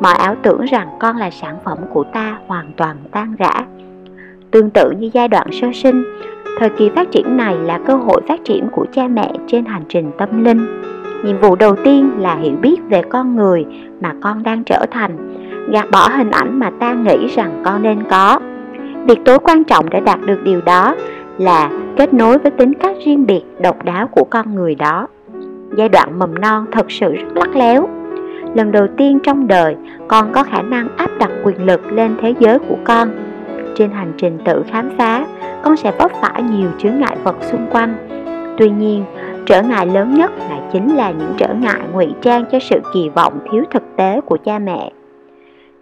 mọi 0.00 0.14
ảo 0.14 0.34
tưởng 0.42 0.64
rằng 0.64 0.88
con 1.00 1.16
là 1.16 1.30
sản 1.30 1.56
phẩm 1.64 1.78
của 1.92 2.04
ta 2.04 2.38
hoàn 2.46 2.72
toàn 2.76 2.96
tan 3.10 3.34
rã. 3.38 3.66
Tương 4.50 4.70
tự 4.70 4.90
như 4.90 5.10
giai 5.12 5.28
đoạn 5.28 5.46
sơ 5.52 5.68
sinh, 5.74 6.04
thời 6.58 6.70
kỳ 6.70 6.90
phát 6.96 7.10
triển 7.10 7.36
này 7.36 7.56
là 7.58 7.78
cơ 7.78 7.94
hội 7.94 8.20
phát 8.28 8.44
triển 8.44 8.68
của 8.72 8.86
cha 8.92 9.08
mẹ 9.08 9.32
trên 9.46 9.64
hành 9.64 9.84
trình 9.88 10.10
tâm 10.18 10.44
linh. 10.44 10.66
Nhiệm 11.24 11.40
vụ 11.40 11.56
đầu 11.56 11.76
tiên 11.84 12.10
là 12.18 12.36
hiểu 12.36 12.56
biết 12.62 12.76
về 12.88 13.02
con 13.08 13.36
người 13.36 13.66
mà 14.00 14.14
con 14.20 14.42
đang 14.42 14.64
trở 14.64 14.86
thành, 14.90 15.34
gạt 15.72 15.90
bỏ 15.92 16.08
hình 16.08 16.30
ảnh 16.30 16.58
mà 16.58 16.70
ta 16.80 16.94
nghĩ 16.94 17.26
rằng 17.26 17.62
con 17.64 17.82
nên 17.82 17.98
có. 18.10 18.40
Việc 19.06 19.18
tối 19.24 19.38
quan 19.38 19.64
trọng 19.64 19.90
để 19.90 20.00
đạt 20.00 20.20
được 20.26 20.44
điều 20.44 20.60
đó 20.60 20.94
là 21.38 21.70
kết 21.96 22.14
nối 22.14 22.38
với 22.38 22.50
tính 22.50 22.74
cách 22.74 22.96
riêng 23.04 23.26
biệt 23.26 23.42
độc 23.60 23.84
đáo 23.84 24.06
của 24.06 24.24
con 24.24 24.54
người 24.54 24.74
đó. 24.74 25.06
Giai 25.76 25.88
đoạn 25.88 26.18
mầm 26.18 26.34
non 26.34 26.66
thật 26.72 26.90
sự 26.90 27.14
rất 27.14 27.36
lắc 27.36 27.56
léo. 27.56 27.88
Lần 28.54 28.72
đầu 28.72 28.86
tiên 28.96 29.18
trong 29.22 29.46
đời, 29.48 29.76
con 30.08 30.32
có 30.32 30.42
khả 30.42 30.62
năng 30.62 30.88
áp 30.96 31.10
đặt 31.18 31.30
quyền 31.44 31.66
lực 31.66 31.92
lên 31.92 32.16
thế 32.20 32.34
giới 32.38 32.58
của 32.58 32.76
con 32.84 33.08
trên 33.74 33.90
hành 33.90 34.12
trình 34.16 34.38
tự 34.44 34.64
khám 34.70 34.90
phá, 34.98 35.26
con 35.64 35.76
sẽ 35.76 35.92
vấp 35.98 36.10
phải 36.20 36.42
nhiều 36.42 36.70
chướng 36.78 36.98
ngại 36.98 37.16
vật 37.24 37.36
xung 37.40 37.66
quanh. 37.70 37.94
Tuy 38.58 38.70
nhiên, 38.70 39.04
trở 39.46 39.62
ngại 39.62 39.86
lớn 39.86 40.14
nhất 40.14 40.32
lại 40.48 40.60
chính 40.72 40.96
là 40.96 41.10
những 41.10 41.34
trở 41.36 41.54
ngại 41.54 41.80
ngụy 41.92 42.08
trang 42.22 42.44
cho 42.52 42.58
sự 42.58 42.80
kỳ 42.94 43.08
vọng 43.08 43.38
thiếu 43.50 43.64
thực 43.70 43.82
tế 43.96 44.20
của 44.20 44.36
cha 44.44 44.58
mẹ. 44.58 44.90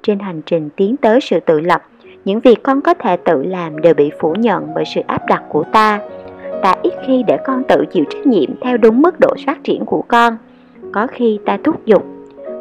Trên 0.02 0.18
hành 0.18 0.42
trình 0.46 0.68
tiến 0.76 0.96
tới 0.96 1.20
sự 1.20 1.40
tự 1.40 1.60
lập, 1.60 1.82
những 2.24 2.40
việc 2.40 2.62
con 2.62 2.80
có 2.80 2.94
thể 2.94 3.16
tự 3.16 3.42
làm 3.42 3.80
đều 3.80 3.94
bị 3.94 4.10
phủ 4.20 4.34
nhận 4.38 4.66
bởi 4.74 4.84
sự 4.84 5.00
áp 5.06 5.26
đặt 5.26 5.42
của 5.48 5.64
ta. 5.72 6.00
Ta 6.62 6.74
ít 6.82 6.92
khi 7.06 7.22
để 7.26 7.38
con 7.44 7.62
tự 7.68 7.84
chịu 7.92 8.04
trách 8.10 8.26
nhiệm 8.26 8.50
theo 8.60 8.76
đúng 8.76 9.02
mức 9.02 9.20
độ 9.20 9.34
phát 9.46 9.64
triển 9.64 9.84
của 9.84 10.02
con. 10.08 10.36
Có 10.92 11.06
khi 11.06 11.38
ta 11.46 11.58
thúc 11.64 11.86
giục, 11.86 12.06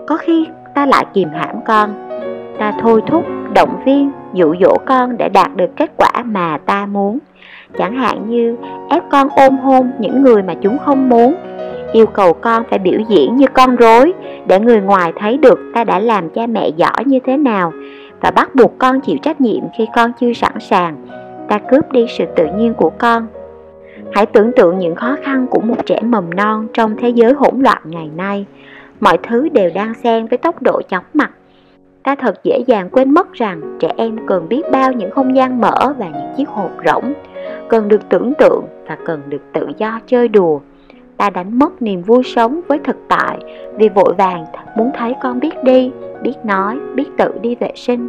có 0.07 0.17
khi 0.17 0.47
ta 0.75 0.85
lại 0.85 1.05
kìm 1.13 1.29
hãm 1.29 1.55
con. 1.65 1.89
Ta 2.59 2.73
thôi 2.81 3.01
thúc, 3.07 3.25
động 3.53 3.81
viên, 3.85 4.11
dụ 4.33 4.55
dỗ 4.61 4.75
con 4.85 5.17
để 5.17 5.29
đạt 5.29 5.55
được 5.55 5.69
kết 5.75 5.91
quả 5.97 6.23
mà 6.25 6.57
ta 6.57 6.85
muốn. 6.85 7.19
Chẳng 7.77 7.95
hạn 7.95 8.29
như, 8.29 8.55
ép 8.89 9.03
con 9.09 9.27
ôm 9.35 9.57
hôn 9.57 9.91
những 9.99 10.23
người 10.23 10.43
mà 10.43 10.53
chúng 10.61 10.77
không 10.77 11.09
muốn. 11.09 11.35
Yêu 11.93 12.05
cầu 12.05 12.33
con 12.33 12.63
phải 12.69 12.79
biểu 12.79 12.99
diễn 13.09 13.35
như 13.35 13.47
con 13.53 13.75
rối, 13.75 14.13
để 14.45 14.59
người 14.59 14.81
ngoài 14.81 15.13
thấy 15.15 15.37
được 15.37 15.59
ta 15.73 15.83
đã 15.83 15.99
làm 15.99 16.29
cha 16.29 16.47
mẹ 16.47 16.69
giỏi 16.69 17.03
như 17.05 17.19
thế 17.25 17.37
nào. 17.37 17.73
Và 18.21 18.31
bắt 18.31 18.55
buộc 18.55 18.77
con 18.77 19.01
chịu 19.01 19.17
trách 19.21 19.41
nhiệm 19.41 19.63
khi 19.77 19.87
con 19.95 20.11
chưa 20.19 20.33
sẵn 20.33 20.53
sàng. 20.59 21.07
Ta 21.47 21.57
cướp 21.57 21.91
đi 21.91 22.05
sự 22.09 22.25
tự 22.35 22.47
nhiên 22.57 22.73
của 22.73 22.89
con. 22.89 23.27
Hãy 24.11 24.25
tưởng 24.25 24.51
tượng 24.55 24.79
những 24.79 24.95
khó 24.95 25.15
khăn 25.23 25.47
của 25.47 25.59
một 25.59 25.85
trẻ 25.85 25.99
mầm 26.01 26.29
non 26.35 26.67
trong 26.73 26.95
thế 26.97 27.09
giới 27.09 27.33
hỗn 27.33 27.59
loạn 27.59 27.81
ngày 27.85 28.09
nay. 28.15 28.45
Mọi 28.99 29.17
thứ 29.23 29.49
đều 29.49 29.69
đang 29.75 29.93
xen 29.93 30.27
với 30.27 30.37
tốc 30.37 30.61
độ 30.61 30.81
chóng 30.89 31.03
mặt 31.13 31.31
ta 32.03 32.15
thật 32.15 32.43
dễ 32.43 32.59
dàng 32.67 32.89
quên 32.89 33.11
mất 33.11 33.33
rằng 33.33 33.77
trẻ 33.79 33.91
em 33.97 34.17
cần 34.27 34.49
biết 34.49 34.61
bao 34.71 34.91
những 34.91 35.11
không 35.11 35.35
gian 35.35 35.61
mở 35.61 35.93
và 35.97 36.05
những 36.05 36.33
chiếc 36.37 36.49
hộp 36.49 36.71
rỗng, 36.85 37.13
cần 37.69 37.87
được 37.87 38.09
tưởng 38.09 38.33
tượng 38.37 38.65
và 38.87 38.97
cần 39.05 39.21
được 39.29 39.41
tự 39.53 39.67
do 39.77 39.99
chơi 40.07 40.27
đùa. 40.27 40.59
Ta 41.17 41.29
đánh 41.29 41.59
mất 41.59 41.81
niềm 41.81 42.01
vui 42.01 42.23
sống 42.23 42.61
với 42.67 42.79
thực 42.83 42.97
tại 43.07 43.37
vì 43.75 43.89
vội 43.89 44.13
vàng 44.17 44.45
muốn 44.77 44.91
thấy 44.97 45.15
con 45.21 45.39
biết 45.39 45.63
đi, 45.63 45.91
biết 46.21 46.33
nói, 46.43 46.79
biết 46.95 47.07
tự 47.17 47.31
đi 47.41 47.55
vệ 47.55 47.71
sinh. 47.75 48.07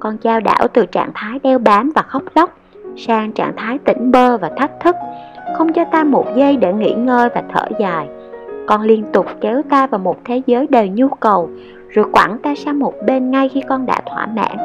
Con 0.00 0.18
trao 0.18 0.40
đảo 0.40 0.68
từ 0.72 0.86
trạng 0.86 1.10
thái 1.14 1.38
đeo 1.42 1.58
bám 1.58 1.92
và 1.94 2.02
khóc 2.02 2.22
lóc 2.34 2.56
sang 2.96 3.32
trạng 3.32 3.52
thái 3.56 3.78
tỉnh 3.78 4.10
bơ 4.12 4.36
và 4.36 4.50
thách 4.56 4.80
thức, 4.80 4.96
không 5.56 5.72
cho 5.72 5.84
ta 5.84 6.04
một 6.04 6.26
giây 6.36 6.56
để 6.56 6.72
nghỉ 6.72 6.92
ngơi 6.92 7.28
và 7.34 7.42
thở 7.52 7.64
dài. 7.80 8.08
Con 8.66 8.82
liên 8.82 9.04
tục 9.12 9.26
kéo 9.40 9.62
ta 9.70 9.86
vào 9.86 9.98
một 9.98 10.16
thế 10.24 10.42
giới 10.46 10.66
đầy 10.70 10.88
nhu 10.88 11.08
cầu 11.08 11.50
rồi 11.90 12.06
quẳng 12.12 12.38
ta 12.38 12.54
sang 12.54 12.78
một 12.78 12.94
bên 13.06 13.30
ngay 13.30 13.48
khi 13.48 13.62
con 13.68 13.86
đã 13.86 14.00
thỏa 14.06 14.26
mãn. 14.26 14.56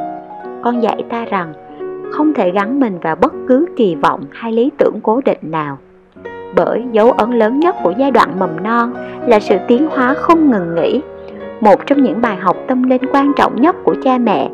Con 0.64 0.82
dạy 0.82 1.04
ta 1.08 1.24
rằng 1.24 1.52
không 2.12 2.34
thể 2.34 2.50
gắn 2.50 2.80
mình 2.80 2.98
vào 2.98 3.16
bất 3.16 3.32
cứ 3.48 3.66
kỳ 3.76 3.94
vọng 3.94 4.20
hay 4.30 4.52
lý 4.52 4.70
tưởng 4.78 5.00
cố 5.02 5.20
định 5.24 5.38
nào. 5.42 5.78
Bởi 6.56 6.84
dấu 6.92 7.10
ấn 7.10 7.30
lớn 7.30 7.60
nhất 7.60 7.76
của 7.82 7.92
giai 7.98 8.10
đoạn 8.10 8.38
mầm 8.38 8.62
non 8.62 8.92
là 9.26 9.40
sự 9.40 9.56
tiến 9.68 9.88
hóa 9.90 10.14
không 10.14 10.50
ngừng 10.50 10.74
nghỉ. 10.74 11.00
Một 11.60 11.86
trong 11.86 12.02
những 12.02 12.20
bài 12.20 12.36
học 12.36 12.56
tâm 12.66 12.82
linh 12.82 13.02
quan 13.12 13.32
trọng 13.36 13.60
nhất 13.60 13.76
của 13.84 13.94
cha 14.02 14.18
mẹ 14.18 14.50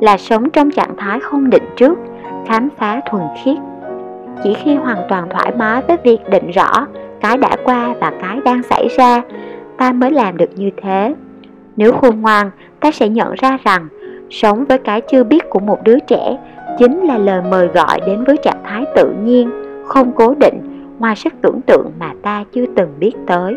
là 0.00 0.16
sống 0.16 0.50
trong 0.50 0.70
trạng 0.70 0.96
thái 0.96 1.20
không 1.20 1.50
định 1.50 1.64
trước, 1.76 1.98
khám 2.46 2.68
phá 2.76 3.00
thuần 3.10 3.22
khiết. 3.44 3.58
Chỉ 4.44 4.54
khi 4.54 4.74
hoàn 4.74 4.98
toàn 5.08 5.28
thoải 5.30 5.52
mái 5.56 5.82
với 5.88 5.96
việc 6.04 6.18
định 6.30 6.50
rõ 6.50 6.86
cái 7.20 7.38
đã 7.38 7.56
qua 7.64 7.94
và 8.00 8.12
cái 8.22 8.40
đang 8.44 8.62
xảy 8.62 8.88
ra, 8.88 9.22
ta 9.76 9.92
mới 9.92 10.10
làm 10.10 10.36
được 10.36 10.50
như 10.56 10.70
thế. 10.82 11.14
Nếu 11.76 11.92
khôn 11.92 12.20
ngoan, 12.20 12.50
ta 12.80 12.90
sẽ 12.90 13.08
nhận 13.08 13.34
ra 13.34 13.58
rằng 13.64 13.88
sống 14.30 14.64
với 14.64 14.78
cái 14.78 15.00
chưa 15.00 15.24
biết 15.24 15.50
của 15.50 15.60
một 15.60 15.78
đứa 15.84 15.98
trẻ 15.98 16.38
chính 16.78 17.00
là 17.00 17.18
lời 17.18 17.42
mời 17.50 17.66
gọi 17.66 18.00
đến 18.06 18.24
với 18.24 18.36
trạng 18.36 18.62
thái 18.64 18.84
tự 18.96 19.14
nhiên, 19.24 19.50
không 19.86 20.12
cố 20.12 20.34
định, 20.40 20.60
ngoài 20.98 21.16
sức 21.16 21.32
tưởng 21.42 21.60
tượng 21.66 21.90
mà 22.00 22.12
ta 22.22 22.44
chưa 22.52 22.64
từng 22.76 22.88
biết 22.98 23.12
tới. 23.26 23.54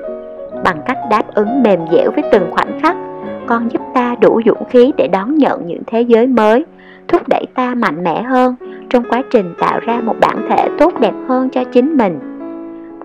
Bằng 0.64 0.82
cách 0.86 0.98
đáp 1.10 1.24
ứng 1.34 1.64
mềm 1.64 1.80
dẻo 1.92 2.12
với 2.12 2.24
từng 2.32 2.52
khoảnh 2.52 2.80
khắc, 2.82 2.98
con 3.46 3.72
giúp 3.72 3.82
ta 3.94 4.16
đủ 4.22 4.42
dũng 4.46 4.66
khí 4.70 4.92
để 4.98 5.08
đón 5.08 5.36
nhận 5.36 5.68
những 5.68 5.82
thế 5.88 6.02
giới 6.02 6.28
mới, 6.28 6.66
thúc 7.08 7.28
đẩy 7.28 7.46
ta 7.54 7.76
mạnh 7.76 8.04
mẽ 8.04 8.22
hơn, 8.22 8.56
trong 8.90 9.04
quá 9.10 9.24
trình 9.32 9.54
tạo 9.60 9.80
ra 9.80 10.02
một 10.04 10.16
bản 10.22 10.38
thể 10.50 10.70
tốt 10.80 11.00
đẹp 11.00 11.14
hơn 11.28 11.50
cho 11.50 11.64
chính 11.64 11.98
mình 11.98 12.20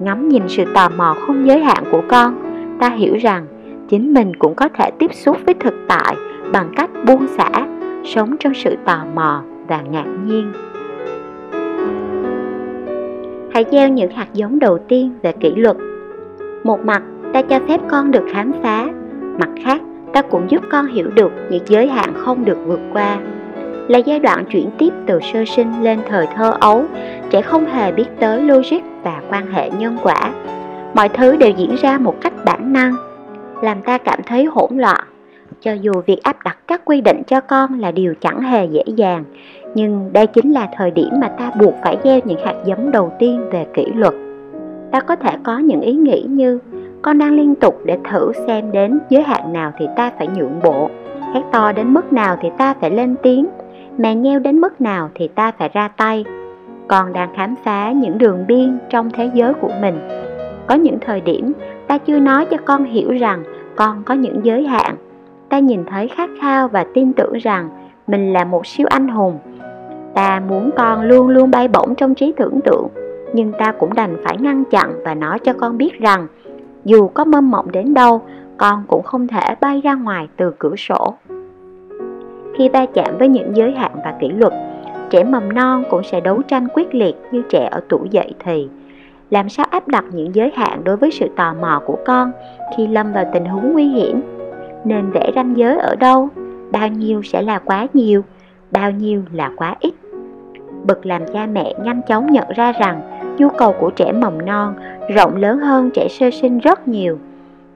ngắm 0.05 0.29
nhìn 0.29 0.43
sự 0.49 0.65
tò 0.75 0.89
mò 0.97 1.17
không 1.27 1.47
giới 1.47 1.61
hạn 1.61 1.85
của 1.93 2.03
con 2.09 2.35
ta 2.81 2.89
hiểu 2.89 3.17
rằng 3.17 3.47
chính 3.93 4.15
mình 4.15 4.37
cũng 4.37 4.55
có 4.55 4.69
thể 4.69 4.91
tiếp 4.99 5.15
xúc 5.15 5.37
với 5.47 5.55
thực 5.55 5.75
tại 5.89 6.17
bằng 6.53 6.73
cách 6.77 6.91
buông 7.07 7.27
xả, 7.29 7.51
sống 8.05 8.37
trong 8.41 8.55
sự 8.55 8.77
tò 8.85 9.05
mò 9.15 9.43
và 9.69 9.83
ngạc 9.91 10.07
nhiên. 10.27 10.53
Hãy 13.53 13.65
gieo 13.71 13.89
những 13.89 14.11
hạt 14.11 14.27
giống 14.33 14.59
đầu 14.59 14.79
tiên 14.79 15.13
về 15.23 15.33
kỷ 15.33 15.55
luật. 15.55 15.77
Một 16.65 16.85
mặt, 16.85 17.03
ta 17.33 17.43
cho 17.43 17.61
phép 17.69 17.81
con 17.91 18.11
được 18.11 18.25
khám 18.33 18.53
phá. 18.63 18.87
Mặt 19.39 19.49
khác, 19.65 19.83
ta 20.13 20.23
cũng 20.23 20.51
giúp 20.51 20.63
con 20.71 20.87
hiểu 20.87 21.11
được 21.15 21.33
những 21.51 21.63
giới 21.67 21.89
hạn 21.89 22.13
không 22.17 22.45
được 22.45 22.59
vượt 22.67 22.81
qua. 22.93 23.19
Là 23.89 23.99
giai 23.99 24.19
đoạn 24.19 24.45
chuyển 24.45 24.71
tiếp 24.79 24.93
từ 25.07 25.19
sơ 25.33 25.45
sinh 25.45 25.83
lên 25.83 25.99
thời 26.09 26.27
thơ 26.37 26.55
ấu 26.61 26.85
trẻ 27.31 27.43
không 27.43 27.67
hề 27.67 27.93
biết 27.93 28.07
tới 28.21 28.43
logic 28.43 28.81
và 29.03 29.23
quan 29.31 29.47
hệ 29.53 29.71
nhân 29.71 29.97
quả. 30.03 30.33
Mọi 30.95 31.09
thứ 31.09 31.37
đều 31.37 31.51
diễn 31.51 31.75
ra 31.75 31.99
một 31.99 32.15
cách 32.21 32.33
bản 32.45 32.73
năng 32.73 33.12
làm 33.63 33.83
ta 33.83 33.99
cảm 33.99 34.21
thấy 34.27 34.45
hỗn 34.45 34.71
loạn. 34.77 35.05
Cho 35.61 35.73
dù 35.73 35.93
việc 36.07 36.23
áp 36.23 36.37
đặt 36.45 36.59
các 36.67 36.83
quy 36.85 37.01
định 37.01 37.23
cho 37.27 37.41
con 37.41 37.79
là 37.79 37.91
điều 37.91 38.15
chẳng 38.21 38.41
hề 38.41 38.65
dễ 38.65 38.83
dàng, 38.87 39.25
nhưng 39.75 40.13
đây 40.13 40.27
chính 40.27 40.53
là 40.53 40.69
thời 40.77 40.91
điểm 40.91 41.09
mà 41.21 41.29
ta 41.29 41.51
buộc 41.61 41.75
phải 41.83 41.97
gieo 42.05 42.21
những 42.25 42.45
hạt 42.45 42.55
giống 42.65 42.91
đầu 42.91 43.13
tiên 43.19 43.41
về 43.51 43.67
kỷ 43.75 43.85
luật. 43.95 44.15
Ta 44.91 45.01
có 45.01 45.17
thể 45.17 45.31
có 45.43 45.59
những 45.59 45.81
ý 45.81 45.93
nghĩ 45.93 46.23
như, 46.23 46.59
con 47.03 47.19
đang 47.19 47.37
liên 47.37 47.55
tục 47.55 47.81
để 47.85 47.99
thử 48.11 48.33
xem 48.47 48.73
đến 48.73 48.99
giới 49.09 49.23
hạn 49.23 49.53
nào 49.53 49.73
thì 49.79 49.87
ta 49.97 50.13
phải 50.19 50.29
nhượng 50.29 50.61
bộ, 50.63 50.91
hét 51.35 51.43
to 51.53 51.73
đến 51.73 51.95
mức 51.95 52.13
nào 52.13 52.37
thì 52.41 52.49
ta 52.59 52.75
phải 52.81 52.91
lên 52.91 53.15
tiếng, 53.23 53.47
mè 53.99 54.15
nheo 54.15 54.39
đến 54.39 54.61
mức 54.61 54.81
nào 54.81 55.11
thì 55.15 55.29
ta 55.29 55.53
phải 55.59 55.69
ra 55.73 55.89
tay. 55.89 56.25
Con 56.89 57.13
đang 57.13 57.35
khám 57.37 57.55
phá 57.65 57.93
những 57.93 58.19
đường 58.19 58.45
biên 58.49 58.79
trong 58.91 59.11
thế 59.11 59.31
giới 59.35 59.55
của 59.55 59.71
mình. 59.81 60.01
Có 60.67 60.75
những 60.75 60.99
thời 61.01 61.21
điểm 61.21 61.53
ta 61.93 61.99
chưa 61.99 62.19
nói 62.19 62.45
cho 62.45 62.57
con 62.65 62.85
hiểu 62.85 63.13
rằng 63.13 63.43
con 63.77 64.03
có 64.05 64.15
những 64.15 64.45
giới 64.45 64.67
hạn. 64.67 64.97
Ta 65.49 65.59
nhìn 65.59 65.85
thấy 65.85 66.09
khát 66.09 66.31
khao 66.41 66.69
và 66.69 66.85
tin 66.95 67.13
tưởng 67.13 67.33
rằng 67.33 67.71
mình 68.07 68.33
là 68.33 68.45
một 68.45 68.67
siêu 68.67 68.87
anh 68.91 69.09
hùng. 69.09 69.39
Ta 70.15 70.43
muốn 70.49 70.71
con 70.77 71.03
luôn 71.03 71.29
luôn 71.29 71.51
bay 71.51 71.69
bổng 71.69 71.95
trong 71.95 72.15
trí 72.15 72.33
tưởng 72.37 72.61
tượng, 72.65 72.89
nhưng 73.35 73.53
ta 73.59 73.73
cũng 73.73 73.95
đành 73.95 74.17
phải 74.25 74.37
ngăn 74.41 74.65
chặn 74.65 74.93
và 75.05 75.15
nói 75.15 75.39
cho 75.39 75.53
con 75.53 75.79
biết 75.79 75.99
rằng, 75.99 76.27
dù 76.85 77.09
có 77.09 77.25
mơ 77.25 77.41
mộng 77.41 77.73
đến 77.73 77.95
đâu, 77.95 78.23
con 78.57 78.85
cũng 78.87 79.03
không 79.03 79.29
thể 79.29 79.55
bay 79.61 79.81
ra 79.85 79.95
ngoài 79.95 80.29
từ 80.37 80.53
cửa 80.59 80.77
sổ. 80.77 81.15
Khi 82.59 82.69
va 82.69 82.87
chạm 82.95 83.19
với 83.19 83.29
những 83.29 83.57
giới 83.57 83.73
hạn 83.73 83.93
và 84.05 84.15
kỷ 84.21 84.29
luật, 84.29 84.53
trẻ 85.11 85.25
mầm 85.25 85.55
non 85.55 85.85
cũng 85.91 86.03
sẽ 86.03 86.21
đấu 86.21 86.43
tranh 86.43 86.69
quyết 86.75 86.95
liệt 86.95 87.15
như 87.33 87.43
trẻ 87.49 87.69
ở 87.73 87.81
tuổi 87.89 88.09
dậy 88.11 88.35
thì 88.45 88.69
làm 89.33 89.49
sao 89.49 89.67
áp 89.71 89.89
đặt 89.89 90.05
những 90.13 90.35
giới 90.35 90.53
hạn 90.57 90.85
đối 90.85 90.97
với 90.97 91.11
sự 91.11 91.29
tò 91.37 91.55
mò 91.61 91.83
của 91.87 91.99
con 92.05 92.33
khi 92.77 92.87
lâm 92.87 93.13
vào 93.13 93.25
tình 93.33 93.45
huống 93.45 93.73
nguy 93.73 93.85
hiểm? 93.85 94.21
Nên 94.85 95.11
vẽ 95.11 95.31
ranh 95.35 95.57
giới 95.57 95.79
ở 95.79 95.97
đâu? 95.97 96.29
Bao 96.73 96.89
nhiêu 96.89 97.23
sẽ 97.23 97.43
là 97.43 97.59
quá 97.59 97.87
nhiều, 97.95 98.23
bao 98.71 98.91
nhiêu 98.91 99.23
là 99.33 99.51
quá 99.57 99.75
ít? 99.81 99.95
Bực 100.85 101.07
làm 101.07 101.23
cha 101.33 101.47
mẹ 101.47 101.75
nhanh 101.85 102.01
chóng 102.09 102.27
nhận 102.27 102.49
ra 102.57 102.73
rằng 102.73 103.01
nhu 103.39 103.49
cầu 103.49 103.75
của 103.81 103.91
trẻ 103.91 104.13
mầm 104.13 104.47
non 104.47 104.75
rộng 105.15 105.37
lớn 105.37 105.59
hơn 105.59 105.91
trẻ 105.95 106.09
sơ 106.09 106.31
sinh 106.31 106.59
rất 106.59 106.89
nhiều. 106.89 107.19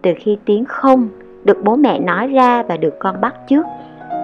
Từ 0.02 0.10
khi 0.18 0.38
tiếng 0.44 0.64
không 0.64 1.08
được 1.44 1.64
bố 1.64 1.76
mẹ 1.76 1.98
nói 1.98 2.28
ra 2.28 2.62
và 2.62 2.76
được 2.76 2.94
con 2.98 3.20
bắt 3.20 3.34
chước 3.48 3.66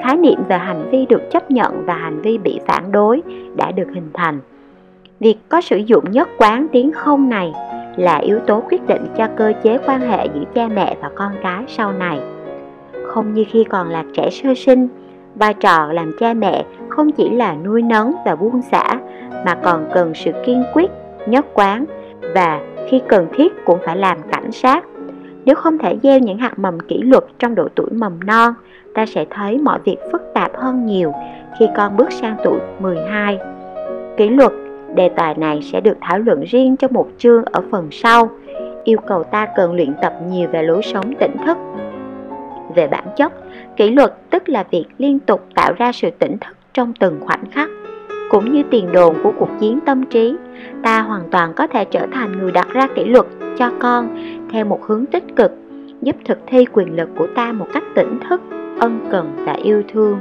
khái 0.04 0.16
niệm 0.16 0.38
về 0.48 0.58
hành 0.58 0.88
vi 0.90 1.06
được 1.06 1.30
chấp 1.30 1.50
nhận 1.50 1.86
và 1.86 1.94
hành 1.94 2.20
vi 2.20 2.38
bị 2.38 2.60
phản 2.66 2.92
đối 2.92 3.22
đã 3.56 3.70
được 3.70 3.88
hình 3.94 4.10
thành 4.14 4.40
việc 5.22 5.36
có 5.48 5.60
sử 5.60 5.76
dụng 5.76 6.04
nhất 6.10 6.28
quán 6.38 6.66
tiếng 6.72 6.92
không 6.92 7.28
này 7.28 7.52
là 7.96 8.16
yếu 8.16 8.38
tố 8.38 8.62
quyết 8.70 8.86
định 8.86 9.06
cho 9.16 9.28
cơ 9.36 9.52
chế 9.62 9.78
quan 9.86 10.00
hệ 10.00 10.26
giữa 10.34 10.44
cha 10.54 10.68
mẹ 10.68 10.96
và 11.02 11.10
con 11.14 11.32
cái 11.42 11.64
sau 11.68 11.92
này 11.92 12.20
không 13.06 13.34
như 13.34 13.44
khi 13.50 13.64
còn 13.64 13.88
là 13.88 14.04
trẻ 14.14 14.30
sơ 14.30 14.54
sinh 14.54 14.88
vai 15.34 15.54
trò 15.54 15.92
làm 15.92 16.12
cha 16.20 16.34
mẹ 16.34 16.64
không 16.88 17.12
chỉ 17.12 17.30
là 17.30 17.54
nuôi 17.64 17.82
nấng 17.82 18.12
và 18.24 18.36
buông 18.36 18.62
xả 18.62 18.98
mà 19.46 19.54
còn 19.54 19.88
cần 19.94 20.12
sự 20.14 20.32
kiên 20.46 20.64
quyết 20.74 20.90
nhất 21.26 21.46
quán 21.54 21.84
và 22.34 22.60
khi 22.90 23.00
cần 23.08 23.26
thiết 23.34 23.52
cũng 23.64 23.78
phải 23.84 23.96
làm 23.96 24.18
cảnh 24.32 24.52
sát 24.52 24.84
nếu 25.44 25.54
không 25.54 25.78
thể 25.78 25.98
gieo 26.02 26.18
những 26.18 26.38
hạt 26.38 26.58
mầm 26.58 26.80
kỷ 26.80 26.98
luật 27.02 27.24
trong 27.38 27.54
độ 27.54 27.68
tuổi 27.74 27.90
mầm 27.92 28.20
non 28.24 28.54
ta 28.94 29.06
sẽ 29.06 29.24
thấy 29.30 29.58
mọi 29.58 29.78
việc 29.84 29.96
phức 30.12 30.22
tạp 30.34 30.56
hơn 30.56 30.86
nhiều 30.86 31.12
khi 31.58 31.66
con 31.76 31.96
bước 31.96 32.12
sang 32.12 32.36
tuổi 32.44 32.58
12. 32.80 33.38
Kỷ 34.16 34.28
luật, 34.28 34.52
đề 34.94 35.08
tài 35.08 35.34
này 35.34 35.60
sẽ 35.62 35.80
được 35.80 35.96
thảo 36.00 36.18
luận 36.18 36.44
riêng 36.44 36.76
trong 36.76 36.92
một 36.92 37.08
chương 37.18 37.44
ở 37.44 37.62
phần 37.70 37.88
sau, 37.90 38.30
yêu 38.84 38.98
cầu 39.06 39.24
ta 39.24 39.48
cần 39.56 39.74
luyện 39.74 39.94
tập 40.02 40.12
nhiều 40.30 40.48
về 40.48 40.62
lối 40.62 40.82
sống 40.82 41.14
tỉnh 41.20 41.36
thức. 41.46 41.58
Về 42.74 42.88
bản 42.88 43.04
chất, 43.16 43.32
kỷ 43.76 43.90
luật 43.90 44.14
tức 44.30 44.48
là 44.48 44.64
việc 44.70 44.84
liên 44.98 45.18
tục 45.18 45.46
tạo 45.54 45.72
ra 45.78 45.92
sự 45.92 46.10
tỉnh 46.10 46.36
thức 46.38 46.56
trong 46.74 46.92
từng 47.00 47.20
khoảnh 47.20 47.44
khắc. 47.50 47.68
Cũng 48.30 48.52
như 48.52 48.62
tiền 48.70 48.92
đồn 48.92 49.16
của 49.22 49.32
cuộc 49.38 49.48
chiến 49.60 49.78
tâm 49.86 50.04
trí, 50.06 50.36
ta 50.82 51.00
hoàn 51.00 51.22
toàn 51.30 51.52
có 51.56 51.66
thể 51.66 51.84
trở 51.84 52.06
thành 52.12 52.38
người 52.38 52.52
đặt 52.52 52.68
ra 52.72 52.88
kỷ 52.94 53.04
luật 53.04 53.26
cho 53.58 53.70
con 53.78 54.16
theo 54.52 54.64
một 54.64 54.84
hướng 54.86 55.06
tích 55.06 55.24
cực, 55.36 55.52
giúp 56.02 56.16
thực 56.24 56.38
thi 56.46 56.64
quyền 56.72 56.96
lực 56.96 57.08
của 57.16 57.26
ta 57.34 57.52
một 57.52 57.66
cách 57.72 57.84
tỉnh 57.94 58.18
thức 58.28 58.40
ân 58.80 59.00
cần 59.10 59.32
và 59.36 59.52
yêu 59.52 59.82
thương 59.92 60.18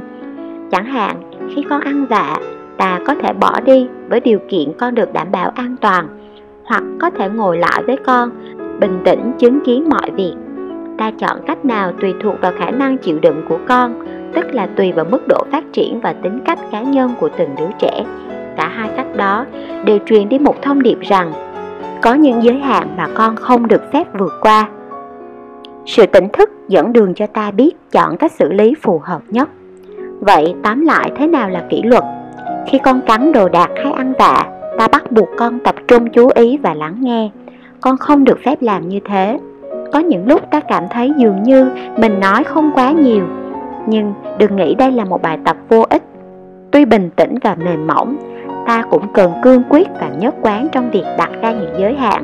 chẳng 0.72 0.86
hạn 0.86 1.16
khi 1.56 1.64
con 1.70 1.82
ăn 1.82 2.06
vạ 2.06 2.38
ta 2.82 3.00
có 3.06 3.16
thể 3.16 3.34
bỏ 3.34 3.60
đi 3.66 3.88
với 4.10 4.20
điều 4.20 4.40
kiện 4.50 4.74
con 4.80 4.96
được 4.96 5.14
đảm 5.14 5.28
bảo 5.32 5.52
an 5.56 5.76
toàn, 5.82 6.08
hoặc 6.64 6.84
có 7.00 7.10
thể 7.10 7.30
ngồi 7.30 7.58
lại 7.58 7.84
với 7.88 7.98
con, 8.06 8.30
bình 8.80 9.02
tĩnh 9.06 9.32
chứng 9.40 9.60
kiến 9.66 9.90
mọi 9.90 10.12
việc. 10.12 10.34
Ta 10.98 11.12
chọn 11.12 11.38
cách 11.48 11.66
nào 11.66 11.92
tùy 12.02 12.14
thuộc 12.24 12.42
vào 12.42 12.52
khả 12.60 12.72
năng 12.72 12.98
chịu 12.98 13.20
đựng 13.20 13.42
của 13.50 13.58
con, 13.68 14.06
tức 14.34 14.46
là 14.54 14.68
tùy 14.76 14.92
vào 14.92 15.06
mức 15.06 15.28
độ 15.28 15.44
phát 15.52 15.64
triển 15.74 16.00
và 16.04 16.14
tính 16.14 16.40
cách 16.46 16.60
cá 16.72 16.82
nhân 16.82 17.12
của 17.20 17.30
từng 17.38 17.50
đứa 17.58 17.70
trẻ. 17.80 18.06
Cả 18.58 18.68
hai 18.68 18.90
cách 18.98 19.16
đó 19.16 19.46
đều 19.86 19.98
truyền 20.06 20.30
đi 20.30 20.40
một 20.40 20.62
thông 20.62 20.84
điệp 20.84 20.98
rằng, 21.02 21.34
có 22.02 22.14
những 22.14 22.44
giới 22.44 22.56
hạn 22.56 22.88
mà 22.98 23.08
con 23.16 23.36
không 23.36 23.68
được 23.68 23.92
phép 23.94 24.08
vượt 24.20 24.34
qua. 24.42 24.70
Sự 25.86 26.06
tỉnh 26.06 26.28
thức 26.34 26.50
dẫn 26.68 26.94
đường 26.94 27.14
cho 27.14 27.28
ta 27.28 27.52
biết 27.52 27.72
chọn 27.92 28.18
cách 28.18 28.32
xử 28.32 28.52
lý 28.52 28.74
phù 28.82 29.02
hợp 29.04 29.22
nhất. 29.30 29.50
Vậy 30.20 30.54
tóm 30.64 30.82
lại 30.82 31.12
thế 31.16 31.28
nào 31.28 31.50
là 31.50 31.64
kỷ 31.70 31.82
luật? 31.82 32.04
Khi 32.68 32.80
con 32.84 33.02
cắn 33.02 33.32
đồ 33.32 33.50
đạc 33.50 33.70
hay 33.84 33.92
ăn 33.92 34.14
vạ 34.20 34.52
ta 34.78 34.88
bắt 34.88 35.12
buộc 35.12 35.30
con 35.38 35.60
tập 35.60 35.76
trung 35.88 36.10
chú 36.10 36.30
ý 36.36 36.58
và 36.58 36.74
lắng 36.74 36.96
nghe. 37.00 37.30
Con 37.82 37.98
không 37.98 38.24
được 38.24 38.40
phép 38.46 38.62
làm 38.62 38.90
như 38.90 39.00
thế. 39.06 39.40
Có 39.94 40.00
những 40.00 40.28
lúc 40.28 40.52
ta 40.52 40.60
cảm 40.60 40.84
thấy 40.90 41.12
dường 41.18 41.44
như 41.44 41.72
mình 41.98 42.20
nói 42.20 42.44
không 42.44 42.72
quá 42.76 42.92
nhiều, 42.92 43.24
nhưng 43.88 44.14
đừng 44.38 44.56
nghĩ 44.56 44.76
đây 44.76 44.92
là 44.92 45.06
một 45.06 45.22
bài 45.22 45.38
tập 45.46 45.58
vô 45.70 45.86
ích. 45.90 46.04
Tuy 46.72 46.86
bình 46.86 47.10
tĩnh 47.16 47.36
và 47.44 47.56
mềm 47.56 47.88
mỏng, 47.88 48.18
ta 48.68 48.84
cũng 48.90 49.14
cần 49.14 49.32
cương 49.44 49.64
quyết 49.70 49.88
và 50.00 50.10
nhất 50.20 50.36
quán 50.42 50.68
trong 50.72 50.92
việc 50.92 51.04
đặt 51.18 51.30
ra 51.42 51.52
những 51.52 51.74
giới 51.80 51.94
hạn. 51.94 52.24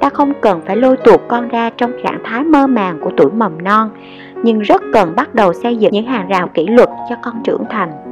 Ta 0.00 0.08
không 0.08 0.32
cần 0.40 0.60
phải 0.66 0.76
lôi 0.76 0.96
tuột 0.96 1.20
con 1.28 1.48
ra 1.48 1.70
trong 1.76 1.92
trạng 2.04 2.20
thái 2.24 2.44
mơ 2.44 2.66
màng 2.66 2.98
của 3.00 3.10
tuổi 3.16 3.30
mầm 3.30 3.64
non, 3.64 3.90
nhưng 4.42 4.58
rất 4.58 4.82
cần 4.92 5.12
bắt 5.16 5.34
đầu 5.34 5.52
xây 5.52 5.76
dựng 5.76 5.92
những 5.92 6.06
hàng 6.06 6.28
rào 6.28 6.48
kỷ 6.54 6.66
luật 6.66 6.88
cho 7.10 7.16
con 7.22 7.34
trưởng 7.44 7.64
thành 7.70 8.05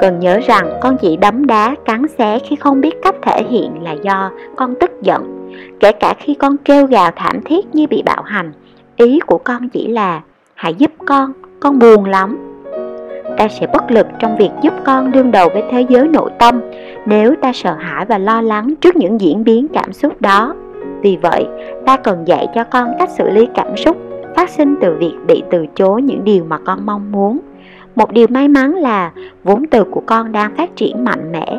cần 0.00 0.20
nhớ 0.20 0.40
rằng 0.46 0.78
con 0.80 0.96
chỉ 1.00 1.16
đấm 1.16 1.46
đá 1.46 1.74
cắn 1.84 2.08
xé 2.18 2.38
khi 2.38 2.56
không 2.56 2.80
biết 2.80 2.94
cách 3.02 3.14
thể 3.22 3.42
hiện 3.50 3.82
là 3.82 3.92
do 3.92 4.30
con 4.56 4.74
tức 4.80 4.90
giận. 5.02 5.50
Kể 5.80 5.92
cả 5.92 6.14
khi 6.18 6.34
con 6.34 6.56
kêu 6.56 6.86
gào 6.86 7.10
thảm 7.16 7.40
thiết 7.44 7.74
như 7.74 7.86
bị 7.86 8.02
bạo 8.02 8.22
hành 8.22 8.52
ý 8.96 9.20
của 9.26 9.38
con 9.38 9.68
chỉ 9.68 9.88
là 9.88 10.20
hãy 10.54 10.74
giúp 10.74 10.90
con 11.06 11.32
con 11.60 11.78
buồn 11.78 12.04
lắm. 12.04 12.38
Ta 13.38 13.48
sẽ 13.48 13.66
bất 13.66 13.90
lực 13.90 14.06
trong 14.18 14.36
việc 14.36 14.50
giúp 14.62 14.72
con 14.84 15.12
đương 15.12 15.30
đầu 15.30 15.48
với 15.48 15.62
thế 15.70 15.86
giới 15.88 16.08
nội 16.08 16.30
tâm 16.38 16.60
nếu 17.06 17.34
ta 17.42 17.52
sợ 17.52 17.74
hãi 17.78 18.04
và 18.04 18.18
lo 18.18 18.42
lắng 18.42 18.74
trước 18.80 18.96
những 18.96 19.20
diễn 19.20 19.44
biến 19.44 19.66
cảm 19.72 19.92
xúc 19.92 20.20
đó. 20.20 20.54
Vì 21.00 21.18
vậy, 21.22 21.46
ta 21.86 21.96
cần 21.96 22.28
dạy 22.28 22.46
cho 22.54 22.64
con 22.64 22.88
cách 22.98 23.10
xử 23.10 23.30
lý 23.30 23.48
cảm 23.54 23.76
xúc 23.76 23.96
phát 24.36 24.50
sinh 24.50 24.74
từ 24.80 24.96
việc 24.98 25.14
bị 25.26 25.42
từ 25.50 25.66
chối 25.74 26.02
những 26.02 26.24
điều 26.24 26.44
mà 26.44 26.58
con 26.58 26.86
mong 26.86 27.12
muốn. 27.12 27.38
Một 27.94 28.12
điều 28.12 28.26
may 28.30 28.48
mắn 28.48 28.74
là 28.74 29.12
vốn 29.44 29.66
từ 29.70 29.84
của 29.84 30.02
con 30.06 30.32
đang 30.32 30.56
phát 30.56 30.76
triển 30.76 31.04
mạnh 31.04 31.32
mẽ. 31.32 31.58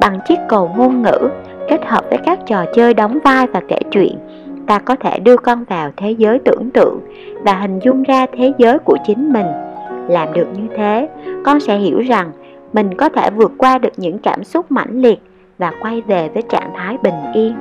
Bằng 0.00 0.18
chiếc 0.28 0.38
cầu 0.48 0.70
ngôn 0.76 1.02
ngữ 1.02 1.28
kết 1.68 1.86
hợp 1.86 2.04
với 2.10 2.18
các 2.24 2.38
trò 2.46 2.64
chơi 2.74 2.94
đóng 2.94 3.18
vai 3.24 3.46
và 3.46 3.60
kể 3.68 3.78
chuyện, 3.90 4.18
ta 4.66 4.78
có 4.78 4.96
thể 4.96 5.18
đưa 5.18 5.36
con 5.36 5.64
vào 5.64 5.90
thế 5.96 6.10
giới 6.10 6.38
tưởng 6.38 6.70
tượng 6.70 7.00
và 7.42 7.54
hình 7.54 7.78
dung 7.84 8.02
ra 8.02 8.26
thế 8.36 8.52
giới 8.58 8.78
của 8.78 8.96
chính 9.06 9.32
mình. 9.32 9.46
Làm 10.08 10.32
được 10.32 10.46
như 10.54 10.68
thế, 10.76 11.08
con 11.44 11.60
sẽ 11.60 11.76
hiểu 11.76 12.00
rằng 12.00 12.32
mình 12.72 12.94
có 12.94 13.08
thể 13.08 13.30
vượt 13.30 13.52
qua 13.58 13.78
được 13.78 13.92
những 13.96 14.18
cảm 14.18 14.44
xúc 14.44 14.72
mãnh 14.72 15.00
liệt 15.00 15.22
và 15.58 15.72
quay 15.80 16.02
về 16.06 16.30
với 16.34 16.42
trạng 16.42 16.72
thái 16.74 16.96
bình 17.02 17.14
yên 17.34 17.54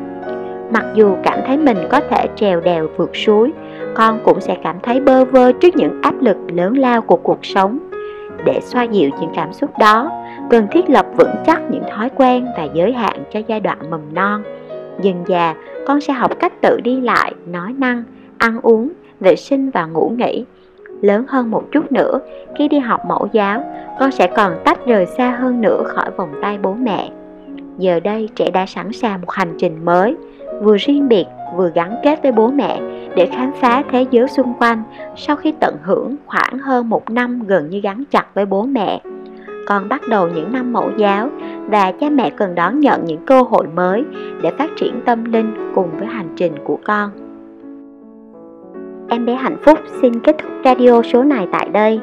mặc 0.71 0.85
dù 0.95 1.15
cảm 1.23 1.39
thấy 1.47 1.57
mình 1.57 1.77
có 1.89 1.99
thể 2.09 2.27
trèo 2.35 2.61
đèo 2.61 2.87
vượt 2.97 3.15
suối 3.15 3.51
con 3.95 4.19
cũng 4.23 4.41
sẽ 4.41 4.57
cảm 4.63 4.75
thấy 4.83 5.01
bơ 5.01 5.25
vơ 5.25 5.51
trước 5.51 5.75
những 5.75 6.01
áp 6.01 6.21
lực 6.21 6.37
lớn 6.53 6.77
lao 6.77 7.01
của 7.01 7.15
cuộc 7.15 7.45
sống 7.45 7.79
để 8.45 8.59
xoa 8.61 8.83
dịu 8.83 9.09
những 9.19 9.29
cảm 9.35 9.53
xúc 9.53 9.77
đó 9.79 10.11
cần 10.49 10.67
thiết 10.71 10.89
lập 10.89 11.05
vững 11.17 11.35
chắc 11.45 11.61
những 11.71 11.83
thói 11.91 12.09
quen 12.09 12.47
và 12.57 12.67
giới 12.73 12.93
hạn 12.93 13.23
cho 13.31 13.39
giai 13.47 13.59
đoạn 13.59 13.77
mầm 13.89 14.01
non. 14.13 14.43
Dần 15.01 15.23
già, 15.27 15.55
con 15.87 16.01
sẽ 16.01 16.13
học 16.13 16.39
cách 16.39 16.53
tự 16.61 16.79
đi 16.83 17.01
lại, 17.01 17.33
nói 17.47 17.73
năng, 17.77 18.03
ăn 18.37 18.59
uống, 18.61 18.89
vệ 19.19 19.35
sinh 19.35 19.69
và 19.69 19.85
ngủ 19.85 20.11
nghỉ. 20.17 20.45
Lớn 21.01 21.25
hơn 21.27 21.51
một 21.51 21.63
chút 21.71 21.91
nữa, 21.91 22.19
khi 22.57 22.67
đi 22.67 22.79
học 22.79 23.01
mẫu 23.07 23.27
giáo, 23.31 23.63
con 23.99 24.11
sẽ 24.11 24.27
còn 24.27 24.53
tách 24.63 24.85
rời 24.85 25.05
xa 25.05 25.31
hơn 25.31 25.61
nữa 25.61 25.83
khỏi 25.85 26.11
vòng 26.17 26.33
tay 26.41 26.57
bố 26.61 26.73
mẹ. 26.73 27.09
Giờ 27.77 27.99
đây 27.99 28.29
trẻ 28.35 28.51
đã 28.51 28.65
sẵn 28.65 28.91
sàng 28.93 29.21
một 29.21 29.31
hành 29.31 29.55
trình 29.57 29.85
mới, 29.85 30.15
vừa 30.61 30.77
riêng 30.77 31.07
biệt 31.07 31.25
vừa 31.55 31.71
gắn 31.75 31.95
kết 32.03 32.23
với 32.23 32.31
bố 32.31 32.47
mẹ 32.47 32.79
để 33.15 33.25
khám 33.25 33.51
phá 33.61 33.83
thế 33.91 34.05
giới 34.11 34.27
xung 34.27 34.53
quanh 34.59 34.83
sau 35.15 35.35
khi 35.35 35.53
tận 35.59 35.75
hưởng 35.83 36.15
khoảng 36.25 36.59
hơn 36.59 36.89
một 36.89 37.09
năm 37.09 37.43
gần 37.47 37.69
như 37.69 37.79
gắn 37.79 38.03
chặt 38.11 38.25
với 38.33 38.45
bố 38.45 38.63
mẹ. 38.63 39.01
Con 39.67 39.89
bắt 39.89 40.01
đầu 40.09 40.27
những 40.35 40.53
năm 40.53 40.73
mẫu 40.73 40.91
giáo 40.97 41.29
và 41.69 41.91
cha 41.91 42.09
mẹ 42.09 42.29
cần 42.29 42.55
đón 42.55 42.79
nhận 42.79 43.05
những 43.05 43.25
cơ 43.25 43.41
hội 43.41 43.67
mới 43.67 44.03
để 44.41 44.51
phát 44.57 44.69
triển 44.75 45.01
tâm 45.05 45.25
linh 45.25 45.71
cùng 45.75 45.89
với 45.97 46.07
hành 46.07 46.29
trình 46.35 46.53
của 46.63 46.77
con. 46.83 47.11
Em 49.09 49.25
bé 49.25 49.35
hạnh 49.35 49.57
phúc 49.65 49.79
xin 50.01 50.19
kết 50.19 50.35
thúc 50.37 50.51
radio 50.65 51.01
số 51.01 51.23
này 51.23 51.47
tại 51.51 51.69
đây. 51.69 51.99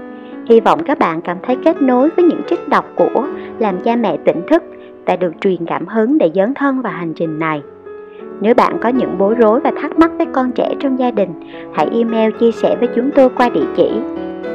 Hy 0.48 0.60
vọng 0.60 0.82
các 0.84 0.98
bạn 0.98 1.22
cảm 1.22 1.36
thấy 1.42 1.56
kết 1.64 1.82
nối 1.82 2.10
với 2.10 2.24
những 2.24 2.40
trích 2.46 2.68
đọc 2.68 2.84
của 2.96 3.26
làm 3.58 3.80
cha 3.80 3.96
mẹ 3.96 4.16
tỉnh 4.24 4.42
thức 4.50 4.62
và 5.06 5.16
được 5.16 5.32
truyền 5.40 5.66
cảm 5.66 5.86
hứng 5.86 6.18
để 6.18 6.30
dấn 6.34 6.54
thân 6.54 6.82
vào 6.82 6.92
hành 6.92 7.12
trình 7.14 7.38
này. 7.38 7.62
Nếu 8.42 8.54
bạn 8.54 8.78
có 8.80 8.88
những 8.88 9.18
bối 9.18 9.34
rối 9.34 9.60
và 9.60 9.72
thắc 9.80 9.98
mắc 9.98 10.10
với 10.16 10.26
con 10.32 10.52
trẻ 10.52 10.74
trong 10.80 10.98
gia 10.98 11.10
đình, 11.10 11.30
hãy 11.74 11.88
email 11.92 12.32
chia 12.40 12.50
sẻ 12.52 12.76
với 12.76 12.88
chúng 12.96 13.10
tôi 13.14 13.28
qua 13.28 13.48
địa 13.48 13.66
chỉ 13.76 13.90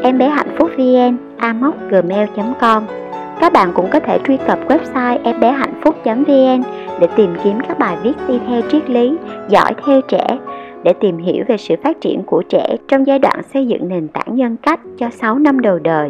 em 0.03 0.17
bé 0.17 0.27
hạnh 0.27 0.55
phúc 0.57 0.69
vn 0.77 1.17
gmail.com 1.89 2.83
Các 3.39 3.53
bạn 3.53 3.71
cũng 3.75 3.89
có 3.91 3.99
thể 3.99 4.19
truy 4.27 4.37
cập 4.47 4.59
website 4.67 5.19
em 5.23 5.39
bé 5.39 5.51
hạnh 5.51 5.81
phúc.vn 5.83 6.63
để 6.99 7.07
tìm 7.15 7.35
kiếm 7.43 7.59
các 7.67 7.79
bài 7.79 7.97
viết 8.03 8.13
đi 8.27 8.39
theo 8.47 8.61
triết 8.71 8.89
lý, 8.89 9.17
giỏi 9.47 9.73
theo 9.85 10.01
trẻ 10.01 10.37
để 10.83 10.93
tìm 10.93 11.17
hiểu 11.17 11.43
về 11.47 11.57
sự 11.57 11.75
phát 11.83 12.01
triển 12.01 12.23
của 12.23 12.43
trẻ 12.49 12.75
trong 12.87 13.07
giai 13.07 13.19
đoạn 13.19 13.41
xây 13.53 13.67
dựng 13.67 13.89
nền 13.89 14.07
tảng 14.07 14.35
nhân 14.35 14.57
cách 14.61 14.79
cho 14.97 15.09
6 15.09 15.39
năm 15.39 15.59
đầu 15.59 15.79
đời. 15.79 16.09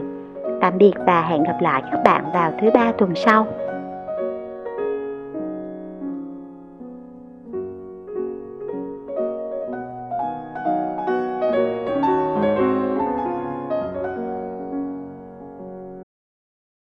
Tạm 0.61 0.77
biệt 0.77 0.93
và 1.05 1.21
hẹn 1.21 1.43
gặp 1.43 1.57
lại 1.61 1.83
các 1.91 1.99
bạn 2.03 2.23
vào 2.33 2.51
thứ 2.61 2.69
ba 2.73 2.91
tuần 2.91 3.15
sau. 3.15 3.47